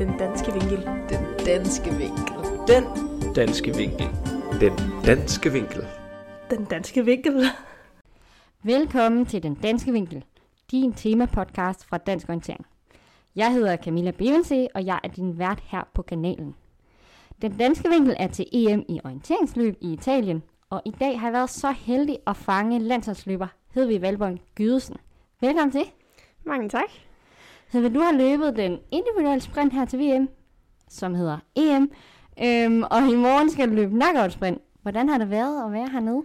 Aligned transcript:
Den 0.00 0.18
danske 0.18 0.52
vinkel. 0.52 0.86
Den 1.08 1.46
danske 1.46 1.90
vinkel. 1.90 2.34
Den 2.68 2.84
danske 3.34 3.76
vinkel. 3.76 4.08
Den 4.60 4.72
danske 5.04 5.52
vinkel. 5.52 5.86
Den 6.50 6.64
danske 6.64 7.04
vinkel. 7.04 7.44
Velkommen 8.62 9.26
til 9.26 9.42
Den 9.42 9.54
Danske 9.54 9.92
Vinkel, 9.92 10.24
din 10.70 10.92
temapodcast 10.92 11.84
fra 11.84 11.98
Dansk 11.98 12.28
Orientering. 12.28 12.66
Jeg 13.36 13.52
hedder 13.52 13.76
Camilla 13.76 14.10
Bevensee, 14.10 14.68
og 14.74 14.86
jeg 14.86 15.00
er 15.04 15.08
din 15.08 15.38
vært 15.38 15.62
her 15.66 15.82
på 15.94 16.02
kanalen. 16.02 16.54
Den 17.42 17.58
Danske 17.58 17.88
Vinkel 17.88 18.16
er 18.18 18.28
til 18.28 18.46
EM 18.52 18.84
i 18.88 19.00
orienteringsløb 19.04 19.76
i 19.80 19.92
Italien, 19.92 20.42
og 20.70 20.82
i 20.84 20.90
dag 21.00 21.20
har 21.20 21.26
jeg 21.26 21.32
været 21.32 21.50
så 21.50 21.70
heldig 21.70 22.18
at 22.26 22.36
fange 22.36 22.78
landsholdsløber 22.78 23.46
Hedvig 23.74 24.02
Valborg 24.02 24.38
Gydesen. 24.54 24.96
Velkommen 25.40 25.72
til. 25.72 25.84
Mange 26.44 26.68
tak. 26.68 27.09
Så 27.70 27.78
Hedvig, 27.78 27.94
du 27.94 28.00
har 28.00 28.12
løbet 28.12 28.56
den 28.56 28.78
individuelle 28.90 29.40
sprint 29.40 29.72
her 29.72 29.84
til 29.84 29.98
VM, 29.98 30.28
som 30.88 31.14
hedder 31.14 31.38
EM, 31.56 31.92
øhm, 32.42 32.82
og 32.82 33.08
i 33.12 33.16
morgen 33.16 33.50
skal 33.50 33.68
du 33.68 33.74
løbe 33.74 33.90
knockout 33.90 34.32
sprint. 34.32 34.62
Hvordan 34.82 35.08
har 35.08 35.18
det 35.18 35.30
været 35.30 35.66
at 35.66 35.72
være 35.72 35.88
hernede? 35.88 36.22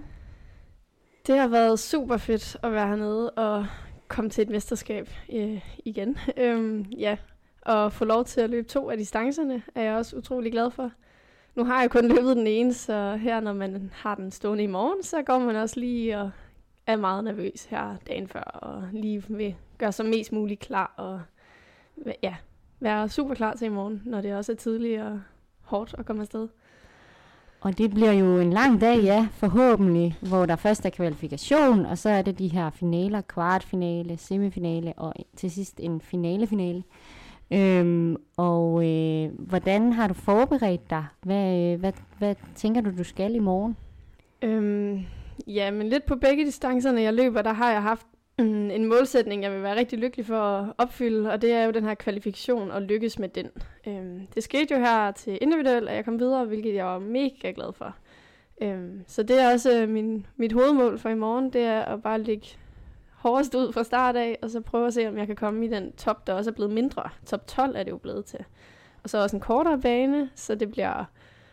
Det 1.27 1.37
har 1.37 1.47
været 1.47 1.79
super 1.79 2.17
fedt 2.17 2.57
at 2.63 2.71
være 2.71 2.87
hernede 2.87 3.29
og 3.29 3.65
komme 4.07 4.29
til 4.29 4.41
et 4.41 4.49
mesterskab 4.49 5.09
øh, 5.33 5.61
igen. 5.85 6.17
Øhm, 6.37 6.81
ja, 6.81 7.17
og 7.61 7.93
få 7.93 8.05
lov 8.05 8.25
til 8.25 8.41
at 8.41 8.49
løbe 8.49 8.67
to 8.67 8.89
af 8.89 8.97
distancerne 8.97 9.63
er 9.75 9.83
jeg 9.83 9.95
også 9.95 10.15
utrolig 10.15 10.51
glad 10.51 10.71
for. 10.71 10.91
Nu 11.55 11.63
har 11.63 11.81
jeg 11.81 11.91
kun 11.91 12.07
løbet 12.07 12.35
den 12.35 12.47
ene, 12.47 12.73
så 12.73 13.15
her 13.15 13.39
når 13.39 13.53
man 13.53 13.91
har 13.93 14.15
den 14.15 14.31
stående 14.31 14.63
i 14.63 14.67
morgen, 14.67 15.03
så 15.03 15.21
går 15.21 15.39
man 15.39 15.55
også 15.55 15.79
lige 15.79 16.19
og 16.19 16.31
er 16.87 16.95
meget 16.95 17.23
nervøs 17.23 17.65
her 17.65 17.95
dagen 18.07 18.27
før, 18.27 18.43
og 18.43 18.83
lige 18.91 19.23
vil 19.27 19.55
gøre 19.77 19.91
sig 19.91 20.05
mest 20.05 20.31
muligt 20.31 20.59
klar 20.59 20.93
og 20.97 21.21
ja, 22.23 22.35
være 22.79 23.09
super 23.09 23.35
klar 23.35 23.53
til 23.53 23.65
i 23.65 23.69
morgen, 23.69 24.01
når 24.05 24.21
det 24.21 24.35
også 24.35 24.51
er 24.51 24.55
tidligt 24.55 25.01
og 25.01 25.19
hårdt 25.61 25.95
at 25.97 26.05
komme 26.05 26.21
afsted. 26.21 26.47
Og 27.61 27.77
det 27.77 27.91
bliver 27.91 28.11
jo 28.11 28.39
en 28.39 28.53
lang 28.53 28.81
dag, 28.81 29.03
ja, 29.03 29.27
forhåbentlig, 29.31 30.17
hvor 30.21 30.45
der 30.45 30.55
først 30.55 30.85
er 30.85 30.89
kvalifikation, 30.89 31.85
og 31.85 31.97
så 31.97 32.09
er 32.09 32.21
det 32.21 32.39
de 32.39 32.47
her 32.47 32.69
finaler, 32.69 33.21
kvartfinale, 33.21 34.17
semifinale 34.17 34.93
og 34.97 35.13
til 35.35 35.51
sidst 35.51 35.79
en 35.79 36.01
finale-finale. 36.01 36.83
Øhm, 37.53 38.15
og 38.37 38.87
øh, 38.87 39.29
hvordan 39.39 39.93
har 39.93 40.07
du 40.07 40.13
forberedt 40.13 40.89
dig? 40.89 41.05
Hvad, 41.21 41.59
øh, 41.59 41.79
hvad, 41.79 41.93
hvad 42.17 42.35
tænker 42.55 42.81
du, 42.81 42.97
du 42.97 43.03
skal 43.03 43.35
i 43.35 43.39
morgen? 43.39 43.77
Øhm, 44.41 44.99
ja, 45.47 45.71
men 45.71 45.89
lidt 45.89 46.05
på 46.05 46.15
begge 46.15 46.45
distancerne, 46.45 47.01
jeg 47.01 47.13
løber, 47.13 47.41
der 47.41 47.53
har 47.53 47.71
jeg 47.71 47.81
haft 47.81 48.07
en 48.39 48.85
målsætning, 48.85 49.43
jeg 49.43 49.51
vil 49.51 49.63
være 49.63 49.75
rigtig 49.75 49.99
lykkelig 49.99 50.25
for 50.25 50.39
at 50.39 50.73
opfylde, 50.77 51.31
og 51.31 51.41
det 51.41 51.51
er 51.51 51.63
jo 51.63 51.71
den 51.71 51.83
her 51.83 51.93
kvalifikation 51.93 52.71
og 52.71 52.81
lykkes 52.81 53.19
med 53.19 53.29
den. 53.29 53.49
Øhm, 53.87 54.27
det 54.35 54.43
skete 54.43 54.73
jo 54.73 54.79
her 54.79 55.11
til 55.11 55.37
individuelt, 55.41 55.89
at 55.89 55.95
jeg 55.95 56.05
kom 56.05 56.19
videre, 56.19 56.45
hvilket 56.45 56.73
jeg 56.73 56.85
var 56.85 56.99
mega 56.99 57.51
glad 57.55 57.73
for. 57.73 57.95
Øhm, 58.61 59.03
så 59.07 59.23
det 59.23 59.41
er 59.41 59.53
også 59.53 59.81
øh, 59.81 59.89
min, 59.89 60.25
mit 60.37 60.51
hovedmål 60.51 60.99
for 60.99 61.09
i 61.09 61.15
morgen, 61.15 61.53
det 61.53 61.61
er 61.61 61.81
at 61.81 62.03
bare 62.03 62.21
ligge 62.21 62.47
hårdest 63.11 63.55
ud 63.55 63.73
fra 63.73 63.83
start 63.83 64.15
af, 64.15 64.37
og 64.41 64.49
så 64.49 64.61
prøve 64.61 64.87
at 64.87 64.93
se, 64.93 65.07
om 65.07 65.17
jeg 65.17 65.27
kan 65.27 65.35
komme 65.35 65.65
i 65.65 65.69
den 65.69 65.91
top, 65.91 66.27
der 66.27 66.33
også 66.33 66.49
er 66.49 66.53
blevet 66.53 66.73
mindre. 66.73 67.09
Top 67.25 67.47
12 67.47 67.75
er 67.75 67.83
det 67.83 67.91
jo 67.91 67.97
blevet 67.97 68.25
til. 68.25 68.39
Og 69.03 69.09
så 69.09 69.17
også 69.17 69.35
en 69.35 69.41
kortere 69.41 69.81
bane, 69.81 70.29
så 70.35 70.55
det 70.55 70.71
bliver 70.71 71.03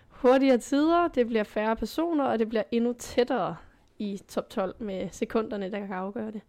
hurtigere 0.08 0.58
tider, 0.58 1.08
det 1.08 1.26
bliver 1.26 1.44
færre 1.44 1.76
personer, 1.76 2.24
og 2.24 2.38
det 2.38 2.48
bliver 2.48 2.62
endnu 2.70 2.92
tættere 2.92 3.56
i 3.98 4.20
top 4.28 4.50
12 4.50 4.74
med 4.78 5.08
sekunderne, 5.12 5.70
der 5.70 5.78
kan 5.78 5.92
afgøre 5.92 6.30
det. 6.30 6.40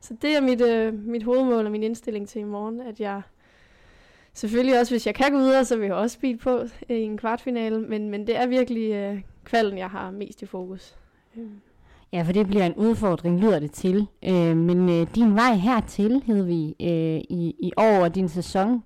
Så 0.00 0.14
det 0.22 0.36
er 0.36 0.40
mit, 0.40 0.60
øh, 0.60 0.94
mit 0.94 1.22
hovedmål 1.22 1.64
og 1.64 1.72
min 1.72 1.82
indstilling 1.82 2.28
til 2.28 2.40
i 2.40 2.44
morgen, 2.44 2.80
at 2.80 3.00
jeg 3.00 3.22
selvfølgelig 4.34 4.80
også, 4.80 4.92
hvis 4.92 5.06
jeg 5.06 5.14
kan 5.14 5.32
gå 5.32 5.38
videre, 5.38 5.64
så 5.64 5.76
vil 5.76 5.86
jeg 5.86 5.94
også 5.94 6.14
speed 6.14 6.36
på 6.36 6.58
øh, 6.88 6.96
i 6.96 7.02
en 7.02 7.18
kvartfinale, 7.18 7.80
men, 7.80 8.10
men 8.10 8.26
det 8.26 8.36
er 8.36 8.46
virkelig 8.46 8.92
øh, 8.92 9.20
kvalden, 9.44 9.78
jeg 9.78 9.90
har 9.90 10.10
mest 10.10 10.42
i 10.42 10.46
fokus. 10.46 10.96
Øh. 11.36 11.44
Ja, 12.12 12.22
for 12.22 12.32
det 12.32 12.46
bliver 12.46 12.66
en 12.66 12.74
udfordring, 12.74 13.40
lyder 13.40 13.58
det 13.58 13.72
til. 13.72 14.06
Øh, 14.24 14.56
men 14.56 14.88
øh, 14.88 15.06
din 15.14 15.34
vej 15.34 15.54
hertil, 15.54 16.22
hed 16.26 16.42
vi, 16.42 16.66
øh, 16.80 17.20
i, 17.30 17.54
i 17.58 17.72
år 17.76 18.04
og 18.04 18.14
din 18.14 18.28
sæson, 18.28 18.82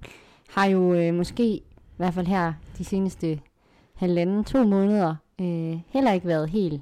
har 0.49 0.67
jo 0.67 0.95
øh, 0.95 1.15
måske, 1.15 1.45
i 1.45 1.63
hvert 1.97 2.15
fald 2.15 2.27
her 2.27 2.53
de 2.79 2.85
seneste 2.85 3.41
halvanden, 3.95 4.45
to 4.45 4.65
måneder, 4.65 5.15
øh, 5.41 5.79
heller 5.89 6.13
ikke 6.13 6.27
været 6.27 6.51
helt, 6.51 6.81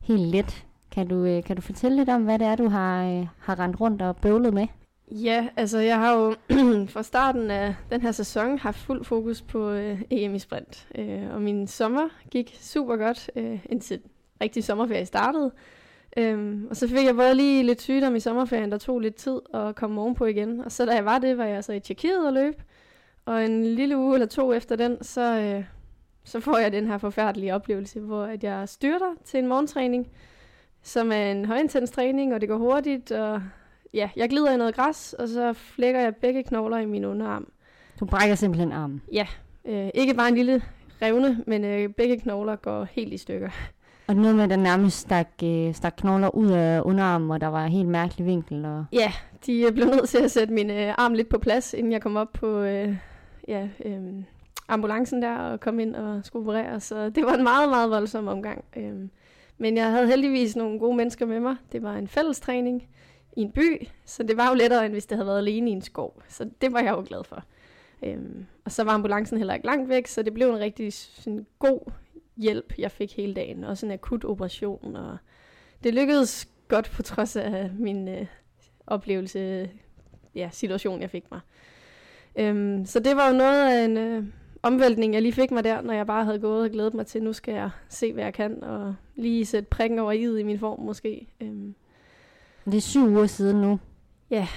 helt 0.00 0.22
let. 0.22 0.66
Kan 0.94 1.08
du, 1.08 1.24
øh, 1.24 1.44
kan 1.44 1.56
du 1.56 1.62
fortælle 1.62 1.96
lidt 1.96 2.08
om, 2.08 2.22
hvad 2.22 2.38
det 2.38 2.46
er, 2.46 2.56
du 2.56 2.68
har, 2.68 3.04
øh, 3.04 3.26
har 3.38 3.58
rendt 3.58 3.80
rundt 3.80 4.02
og 4.02 4.16
bøvlet 4.16 4.54
med? 4.54 4.66
Ja, 5.10 5.48
altså 5.56 5.78
jeg 5.78 5.98
har 5.98 6.14
jo 6.14 6.34
fra 6.94 7.02
starten 7.02 7.50
af 7.50 7.74
den 7.90 8.00
her 8.00 8.12
sæson 8.12 8.58
haft 8.58 8.78
fuld 8.78 9.04
fokus 9.04 9.42
på 9.42 9.70
øh, 9.70 10.02
EM 10.10 10.34
i 10.34 10.38
sprint. 10.38 10.88
Øh, 10.94 11.34
og 11.34 11.42
min 11.42 11.66
sommer 11.66 12.08
gik 12.30 12.56
super 12.60 12.96
godt, 12.96 13.30
øh, 13.36 13.66
indtil 13.66 14.00
rigtig 14.40 14.64
sommerferie 14.64 15.06
startede. 15.06 15.52
Øhm, 16.16 16.66
og 16.70 16.76
så 16.76 16.88
fik 16.88 17.06
jeg 17.06 17.16
både 17.16 17.34
lige 17.34 17.62
lidt 17.62 17.82
sygdom 17.82 18.16
i 18.16 18.20
sommerferien, 18.20 18.72
der 18.72 18.78
tog 18.78 19.00
lidt 19.00 19.14
tid 19.14 19.40
at 19.54 19.74
komme 19.74 20.00
ovenpå 20.00 20.24
igen. 20.24 20.60
Og 20.60 20.72
så 20.72 20.86
da 20.86 20.92
jeg 20.92 21.04
var 21.04 21.18
det, 21.18 21.38
var 21.38 21.44
jeg 21.44 21.64
så 21.64 21.72
i 21.72 21.80
Tjekkiet 21.80 22.26
og 22.26 22.32
løb. 22.32 22.62
Og 23.26 23.44
en 23.44 23.64
lille 23.64 23.96
uge 23.96 24.14
eller 24.14 24.26
to 24.26 24.52
efter 24.52 24.76
den, 24.76 25.02
så, 25.02 25.40
øh, 25.40 25.64
så 26.24 26.40
får 26.40 26.58
jeg 26.58 26.72
den 26.72 26.86
her 26.86 26.98
forfærdelige 26.98 27.54
oplevelse, 27.54 28.00
hvor 28.00 28.22
at 28.22 28.44
jeg 28.44 28.68
styrter 28.68 29.14
til 29.24 29.38
en 29.38 29.48
morgentræning, 29.48 30.08
som 30.84 31.12
er 31.12 31.30
en 31.30 31.44
højintens 31.44 31.90
træning, 31.90 32.34
og 32.34 32.40
det 32.40 32.48
går 32.48 32.56
hurtigt. 32.56 33.12
Og 33.12 33.42
ja, 33.94 34.10
jeg 34.16 34.28
glider 34.28 34.52
i 34.52 34.56
noget 34.56 34.74
græs, 34.74 35.12
og 35.18 35.28
så 35.28 35.52
flækker 35.52 36.00
jeg 36.00 36.16
begge 36.16 36.42
knogler 36.42 36.78
i 36.78 36.86
min 36.86 37.04
underarm. 37.04 37.48
Du 38.00 38.04
brækker 38.04 38.34
simpelthen 38.34 38.72
armen? 38.72 39.02
Ja, 39.12 39.26
øh, 39.64 39.88
ikke 39.94 40.14
bare 40.14 40.28
en 40.28 40.34
lille 40.34 40.62
revne, 41.02 41.44
men 41.46 41.64
øh, 41.64 41.88
begge 41.88 42.20
knogler 42.20 42.56
går 42.56 42.84
helt 42.84 43.12
i 43.12 43.16
stykker. 43.16 43.50
Og 44.06 44.16
noget 44.16 44.36
med, 44.36 44.44
at 44.44 44.50
der 44.50 44.56
nærmest 44.56 44.98
stak, 44.98 45.28
øh, 45.44 45.74
stak 45.74 45.94
knogler 45.96 46.34
ud 46.34 46.50
af 46.50 46.80
underarmen, 46.80 47.30
og 47.30 47.40
der 47.40 47.46
var 47.46 47.64
en 47.64 47.72
helt 47.72 47.88
mærkelig 47.88 48.26
vinkel. 48.26 48.64
Og... 48.64 48.84
Ja, 48.92 49.12
de 49.46 49.60
øh, 49.60 49.72
blev 49.72 49.86
nødt 49.86 50.08
til 50.08 50.18
at 50.18 50.30
sætte 50.30 50.54
min 50.54 50.70
øh, 50.70 50.94
arm 50.98 51.12
lidt 51.12 51.28
på 51.28 51.38
plads, 51.38 51.74
inden 51.74 51.92
jeg 51.92 52.02
kom 52.02 52.16
op 52.16 52.32
på 52.32 52.58
øh, 52.58 52.96
ja, 53.48 53.68
øh, 53.84 54.02
ambulancen 54.68 55.22
der 55.22 55.36
og 55.36 55.60
kom 55.60 55.80
ind 55.80 55.94
og 55.94 56.24
skulle 56.24 56.42
operere. 56.42 56.80
Så 56.80 57.10
det 57.10 57.24
var 57.24 57.34
en 57.34 57.42
meget, 57.42 57.68
meget 57.68 57.90
voldsom 57.90 58.28
omgang. 58.28 58.64
Øh, 58.76 59.08
men 59.58 59.76
jeg 59.76 59.90
havde 59.90 60.06
heldigvis 60.06 60.56
nogle 60.56 60.78
gode 60.78 60.96
mennesker 60.96 61.26
med 61.26 61.40
mig. 61.40 61.56
Det 61.72 61.82
var 61.82 61.96
en 61.96 62.08
fælles 62.08 62.40
træning 62.40 62.88
i 63.36 63.40
en 63.40 63.52
by, 63.52 63.88
så 64.04 64.22
det 64.22 64.36
var 64.36 64.48
jo 64.48 64.54
lettere, 64.54 64.84
end 64.84 64.92
hvis 64.92 65.06
det 65.06 65.16
havde 65.16 65.26
været 65.26 65.38
alene 65.38 65.70
i 65.70 65.72
en 65.72 65.82
skov. 65.82 66.22
Så 66.28 66.50
det 66.60 66.72
var 66.72 66.80
jeg 66.80 66.90
jo 66.90 67.04
glad 67.06 67.24
for. 67.24 67.44
Øhm, 68.02 68.46
og 68.64 68.72
så 68.72 68.84
var 68.84 68.92
ambulancen 68.92 69.38
heller 69.38 69.54
ikke 69.54 69.66
langt 69.66 69.88
væk, 69.88 70.06
så 70.06 70.22
det 70.22 70.34
blev 70.34 70.48
en 70.48 70.60
rigtig 70.60 70.92
sådan, 70.92 71.46
god 71.58 71.90
hjælp, 72.36 72.74
jeg 72.78 72.90
fik 72.90 73.16
hele 73.16 73.34
dagen. 73.34 73.64
Også 73.64 73.86
en 73.86 73.92
akut 73.92 74.24
operation, 74.24 74.96
og 74.96 75.16
det 75.84 75.94
lykkedes 75.94 76.48
godt 76.68 76.90
på 76.90 77.02
trods 77.02 77.36
af 77.36 77.70
min 77.78 78.08
øh, 78.08 78.26
oplevelse, 78.86 79.70
ja, 80.34 80.48
situation, 80.52 81.00
jeg 81.00 81.10
fik 81.10 81.24
mig. 81.30 81.40
Øhm, 82.36 82.86
så 82.86 83.00
det 83.00 83.16
var 83.16 83.28
jo 83.30 83.36
noget 83.36 83.72
af 83.72 83.84
en 83.84 83.96
øh, 83.96 84.24
omvæltning, 84.62 85.14
jeg 85.14 85.22
lige 85.22 85.32
fik 85.32 85.50
mig 85.50 85.64
der, 85.64 85.80
når 85.80 85.94
jeg 85.94 86.06
bare 86.06 86.24
havde 86.24 86.38
gået 86.38 86.64
og 86.64 86.70
glædet 86.70 86.94
mig 86.94 87.06
til, 87.06 87.22
nu 87.22 87.32
skal 87.32 87.54
jeg 87.54 87.70
se, 87.88 88.12
hvad 88.12 88.24
jeg 88.24 88.34
kan, 88.34 88.64
og 88.64 88.94
lige 89.16 89.46
sætte 89.46 89.68
prikken 89.70 89.98
over 89.98 90.12
i 90.12 90.40
i 90.40 90.42
min 90.42 90.58
form 90.58 90.80
måske. 90.80 91.26
Øhm. 91.40 91.74
Det 92.64 92.74
er 92.74 92.80
syv 92.80 93.06
uger 93.06 93.26
siden 93.26 93.60
nu. 93.60 93.80
Ja. 94.30 94.48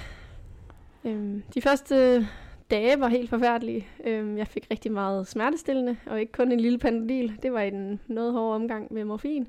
Øhm, 1.04 1.42
de 1.54 1.60
første 1.60 2.26
dage 2.70 3.00
var 3.00 3.08
helt 3.08 3.30
forfærdelige. 3.30 3.86
Øhm, 4.04 4.38
jeg 4.38 4.46
fik 4.46 4.66
rigtig 4.70 4.92
meget 4.92 5.26
smertestillende, 5.26 5.96
og 6.06 6.20
ikke 6.20 6.32
kun 6.32 6.52
en 6.52 6.60
lille 6.60 6.78
panodil. 6.78 7.38
Det 7.42 7.52
var 7.52 7.60
en 7.60 8.00
noget 8.06 8.32
hård 8.32 8.54
omgang 8.54 8.92
med 8.92 9.04
morfin. 9.04 9.48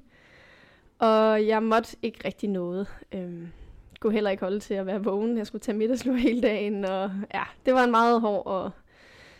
Og 1.00 1.48
jeg 1.48 1.64
måtte 1.64 1.98
ikke 2.02 2.19
rigtig 2.25 2.50
noget. 2.50 2.88
Øhm, 3.12 3.48
kunne 4.00 4.14
heller 4.14 4.30
ikke 4.30 4.44
holde 4.44 4.59
til 4.59 4.74
at 4.74 4.86
være 4.86 5.03
vågen. 5.03 5.38
Jeg 5.38 5.48
skulle 5.48 5.59
tage 5.59 5.78
middagslur 5.78 6.14
hele 6.28 6.42
dagen, 6.42 6.86
og 6.86 7.12
ja, 7.34 7.44
det 7.66 7.74
var 7.74 7.84
en 7.84 7.92
meget 7.92 8.22
hård 8.22 8.46
og 8.46 8.72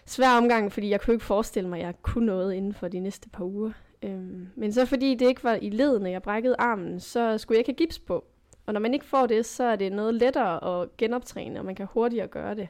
svær 0.06 0.38
omgang, 0.38 0.72
fordi 0.72 0.90
jeg 0.90 1.02
kunne 1.02 1.14
ikke 1.14 1.26
forestille 1.26 1.70
mig, 1.70 1.80
at 1.80 1.86
jeg 1.86 1.94
kunne 2.02 2.26
noget 2.26 2.54
inden 2.54 2.74
for 2.74 2.88
de 2.88 3.00
næste 3.00 3.30
par 3.30 3.44
uger. 3.44 3.72
Øhm, 4.04 4.48
men 4.56 4.72
så 4.72 4.86
fordi 4.86 5.16
det 5.16 5.28
ikke 5.28 5.44
var 5.44 5.56
i 5.56 5.70
ledene, 5.70 6.10
jeg 6.10 6.22
brækkede 6.22 6.56
armen, 6.60 7.00
så 7.00 7.38
skulle 7.38 7.56
jeg 7.56 7.60
ikke 7.60 7.70
have 7.70 7.88
gips 7.88 8.00
på. 8.00 8.26
Og 8.66 8.74
når 8.74 8.80
man 8.80 8.94
ikke 8.94 9.06
får 9.06 9.26
det, 9.26 9.46
så 9.46 9.64
er 9.64 9.76
det 9.76 9.92
noget 9.92 10.14
lettere 10.14 10.82
at 10.82 10.98
genoptræne, 10.98 11.60
og 11.60 11.66
man 11.66 11.76
kan 11.76 11.88
hurtigere 11.94 12.28
gøre 12.28 12.56
det. 12.56 12.68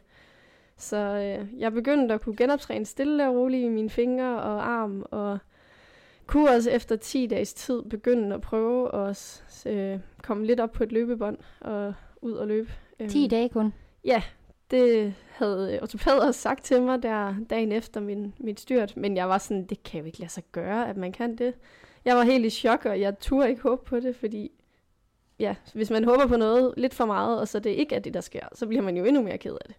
Så 0.77 0.97
øh, 0.97 1.59
jeg 1.59 1.73
begyndte 1.73 2.13
at 2.13 2.21
kunne 2.21 2.35
genoptræne 2.35 2.85
stille 2.85 3.27
og 3.27 3.35
roligt 3.35 3.65
i 3.65 3.69
mine 3.69 3.89
fingre 3.89 4.41
og 4.41 4.69
arm, 4.69 5.05
og 5.11 5.37
kunne 6.27 6.49
også 6.49 6.71
efter 6.71 6.95
10 6.95 7.27
dages 7.27 7.53
tid 7.53 7.81
begynde 7.81 8.35
at 8.35 8.41
prøve 8.41 9.09
at 9.09 9.43
øh, 9.65 9.99
komme 10.23 10.45
lidt 10.45 10.59
op 10.59 10.71
på 10.71 10.83
et 10.83 10.91
løbebånd 10.91 11.37
og 11.61 11.93
ud 12.21 12.33
og 12.33 12.47
løbe. 12.47 12.71
10 13.09 13.21
øhm, 13.21 13.29
dage 13.29 13.49
kun? 13.49 13.73
Ja, 14.05 14.23
det 14.71 15.13
havde 15.30 15.74
øh, 15.74 15.81
ortopæder 15.81 16.31
sagt 16.45 16.63
til 16.63 16.81
mig 16.81 17.04
der 17.04 17.36
dagen 17.50 17.71
efter 17.71 18.01
min, 18.01 18.33
mit 18.38 18.60
styrt, 18.60 18.98
men 18.98 19.18
jeg 19.18 19.30
var 19.30 19.38
sådan, 19.38 19.66
det 19.66 19.83
kan 19.83 20.00
jo 20.00 20.06
ikke 20.06 20.19
lade 20.19 20.31
sig 20.31 20.44
gøre, 20.51 20.89
at 20.89 20.98
man 20.98 21.12
kan 21.12 21.36
det. 21.36 21.54
Jeg 22.06 22.16
var 22.16 22.24
helt 22.24 22.45
i 22.45 22.50
chok, 22.50 22.86
og 22.86 23.00
jeg 23.00 23.19
turde 23.19 23.50
ikke 23.50 23.62
håbe 23.62 23.86
på 23.86 24.00
det, 24.00 24.16
fordi 24.16 24.51
ja, 25.39 25.56
hvis 25.74 25.89
man 25.89 26.04
håber 26.04 26.27
på 26.27 26.38
noget 26.38 26.74
lidt 26.77 26.94
for 26.94 27.06
meget, 27.06 27.39
og 27.39 27.48
så 27.48 27.60
det 27.60 27.69
ikke 27.69 27.95
er 27.95 28.00
det, 28.00 28.13
der 28.13 28.21
sker, 28.21 28.48
så 28.54 28.68
bliver 28.68 28.81
man 28.81 28.98
jo 28.98 29.06
endnu 29.06 29.21
mere 29.21 29.38
ked 29.38 29.51
af 29.54 29.66
det. 29.68 29.75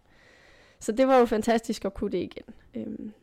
så 0.79 0.91
det 0.91 1.07
var 1.07 1.17
jo 1.17 1.25
fantastisk 1.25 1.85
at 1.85 1.93
kunne 1.93 2.11
det 2.11 2.17
igen. 2.17 2.43
Øhm, 2.75 3.13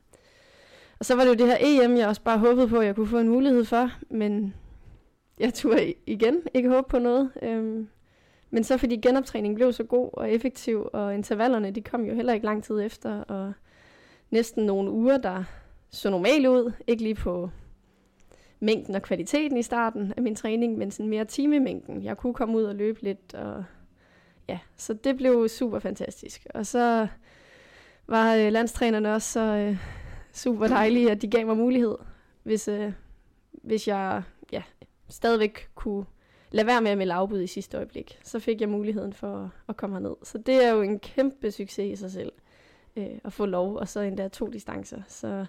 og 0.98 1.04
så 1.04 1.14
var 1.14 1.22
det 1.22 1.28
jo 1.30 1.34
det 1.34 1.46
her 1.46 1.56
EM, 1.60 1.96
jeg 1.96 2.08
også 2.08 2.22
bare 2.22 2.38
håbede 2.38 2.68
på, 2.68 2.78
at 2.78 2.86
jeg 2.86 2.94
kunne 2.94 3.06
få 3.06 3.18
en 3.18 3.28
mulighed 3.28 3.64
for, 3.64 3.90
men 4.10 4.54
jeg 5.38 5.54
turde 5.54 5.94
igen 6.06 6.42
ikke 6.54 6.68
håbe 6.68 6.88
på 6.88 6.98
noget. 6.98 7.30
Øhm, 7.42 7.88
men 8.50 8.64
så 8.64 8.76
fordi 8.76 8.96
genoptræningen 8.96 9.54
blev 9.54 9.72
så 9.72 9.84
god 9.84 10.10
og 10.12 10.30
effektiv, 10.30 10.88
og 10.92 11.14
intervallerne 11.14 11.70
de 11.70 11.82
kom 11.82 12.04
jo 12.04 12.14
heller 12.14 12.32
ikke 12.32 12.46
lang 12.46 12.64
tid 12.64 12.80
efter, 12.80 13.20
og 13.20 13.52
næsten 14.30 14.66
nogle 14.66 14.90
uger, 14.90 15.18
der 15.18 15.44
så 15.90 16.10
normalt 16.10 16.46
ud, 16.46 16.72
ikke 16.86 17.02
lige 17.02 17.14
på 17.14 17.50
mængden 18.60 18.94
og 18.94 19.02
kvaliteten 19.02 19.56
i 19.56 19.62
starten 19.62 20.12
af 20.16 20.22
min 20.22 20.34
træning, 20.34 20.78
men 20.78 20.90
sådan 20.90 21.10
mere 21.10 21.24
timemængden. 21.24 22.02
Jeg 22.04 22.16
kunne 22.16 22.34
komme 22.34 22.56
ud 22.56 22.62
og 22.62 22.74
løbe 22.74 23.02
lidt, 23.02 23.34
og 23.34 23.64
ja, 24.48 24.58
så 24.76 24.94
det 24.94 25.16
blev 25.16 25.48
super 25.48 25.78
fantastisk. 25.78 26.46
Og 26.54 26.66
så 26.66 27.06
var 28.06 28.34
øh, 28.34 28.52
landstrænerne 28.52 29.14
også 29.14 29.32
så 29.32 29.40
øh, 29.40 29.76
super 30.32 30.68
dejlige, 30.68 31.10
at 31.10 31.22
de 31.22 31.30
gav 31.30 31.46
mig 31.46 31.56
mulighed, 31.56 31.94
hvis, 32.42 32.68
øh, 32.68 32.92
hvis 33.52 33.88
jeg 33.88 34.22
ja, 34.52 34.62
stadigvæk 35.08 35.68
kunne 35.74 36.04
lad 36.50 36.64
være 36.64 36.80
med 36.80 36.90
at 36.90 36.98
melde 36.98 37.14
afbud 37.14 37.40
i 37.40 37.46
sidste 37.46 37.76
øjeblik. 37.76 38.18
Så 38.24 38.38
fik 38.38 38.60
jeg 38.60 38.68
muligheden 38.68 39.12
for 39.12 39.50
at 39.68 39.76
komme 39.76 39.96
herned. 39.96 40.16
Så 40.22 40.38
det 40.38 40.64
er 40.64 40.70
jo 40.70 40.82
en 40.82 40.98
kæmpe 40.98 41.50
succes 41.50 41.92
i 41.92 41.96
sig 41.96 42.10
selv, 42.10 42.32
øh, 42.96 43.18
at 43.24 43.32
få 43.32 43.46
lov, 43.46 43.76
og 43.76 43.88
så 43.88 44.00
endda 44.00 44.28
to 44.28 44.46
distancer. 44.46 45.02
Så 45.08 45.46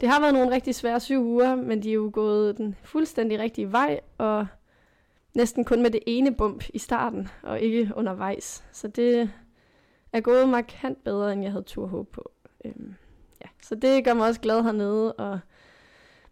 det 0.00 0.08
har 0.08 0.20
været 0.20 0.34
nogle 0.34 0.50
rigtig 0.50 0.74
svære 0.74 1.00
syv 1.00 1.22
uger, 1.22 1.54
men 1.54 1.82
de 1.82 1.90
er 1.90 1.94
jo 1.94 2.10
gået 2.12 2.56
den 2.56 2.76
fuldstændig 2.82 3.38
rigtige 3.38 3.72
vej, 3.72 4.00
og 4.18 4.46
næsten 5.34 5.64
kun 5.64 5.82
med 5.82 5.90
det 5.90 6.00
ene 6.06 6.34
bump 6.34 6.64
i 6.74 6.78
starten, 6.78 7.28
og 7.42 7.60
ikke 7.60 7.92
undervejs. 7.96 8.64
Så 8.72 8.88
det 8.88 9.30
er 10.12 10.20
gået 10.20 10.48
markant 10.48 11.04
bedre, 11.04 11.32
end 11.32 11.42
jeg 11.42 11.52
havde 11.52 11.64
tur 11.64 11.86
håb 11.86 12.08
på. 12.08 12.30
Øhm, 12.64 12.94
ja. 13.44 13.48
Så 13.62 13.74
det 13.74 14.04
gør 14.04 14.14
mig 14.14 14.28
også 14.28 14.40
glad 14.40 14.62
hernede, 14.62 15.12
og 15.12 15.40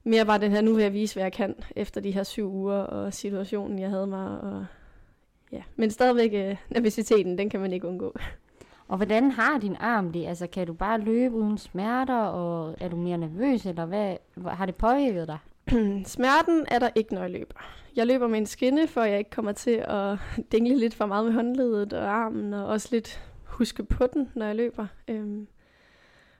mere 0.06 0.26
bare 0.26 0.38
den 0.38 0.52
her, 0.52 0.60
nu 0.60 0.74
vil 0.74 0.82
jeg 0.82 0.92
vise, 0.92 1.14
hvad 1.14 1.22
jeg 1.22 1.32
kan, 1.32 1.54
efter 1.76 2.00
de 2.00 2.10
her 2.10 2.22
syv 2.22 2.52
uger, 2.52 2.76
og 2.76 3.14
situationen, 3.14 3.78
jeg 3.78 3.90
havde 3.90 4.06
mig, 4.06 4.40
og 4.40 4.66
ja. 5.52 5.62
Men 5.76 5.90
stadigvæk, 5.90 6.30
øh, 6.34 6.56
nervøsiteten, 6.70 7.38
den 7.38 7.50
kan 7.50 7.60
man 7.60 7.72
ikke 7.72 7.88
undgå. 7.88 8.16
Og 8.88 8.96
hvordan 8.96 9.30
har 9.30 9.58
din 9.58 9.76
arm 9.80 10.12
det? 10.12 10.26
Altså, 10.26 10.46
kan 10.46 10.66
du 10.66 10.72
bare 10.72 11.00
løbe 11.00 11.34
uden 11.34 11.58
smerter, 11.58 12.18
og 12.18 12.74
er 12.80 12.88
du 12.88 12.96
mere 12.96 13.18
nervøs, 13.18 13.66
eller 13.66 13.86
hvad, 13.86 14.16
har 14.46 14.66
det 14.66 14.74
påvirket 14.74 15.28
dig? 15.28 15.38
Smerten 16.14 16.66
er 16.70 16.78
der 16.78 16.88
ikke, 16.94 17.14
når 17.14 17.20
jeg 17.20 17.30
løber. 17.30 17.54
Jeg 17.96 18.06
løber 18.06 18.28
med 18.28 18.38
en 18.38 18.46
skinne, 18.46 18.88
for 18.88 19.02
jeg 19.02 19.18
ikke 19.18 19.30
kommer 19.30 19.52
til 19.52 19.84
at 19.88 20.18
dingle 20.52 20.78
lidt 20.78 20.94
for 20.94 21.06
meget 21.06 21.24
med 21.24 21.32
håndledet 21.32 21.92
og 21.92 22.08
armen, 22.08 22.54
og 22.54 22.66
også 22.66 22.88
lidt 22.92 23.22
huske 23.44 23.84
på 23.84 24.06
den, 24.06 24.28
når 24.34 24.46
jeg 24.46 24.56
løber. 24.56 24.86
Øhm. 25.08 25.46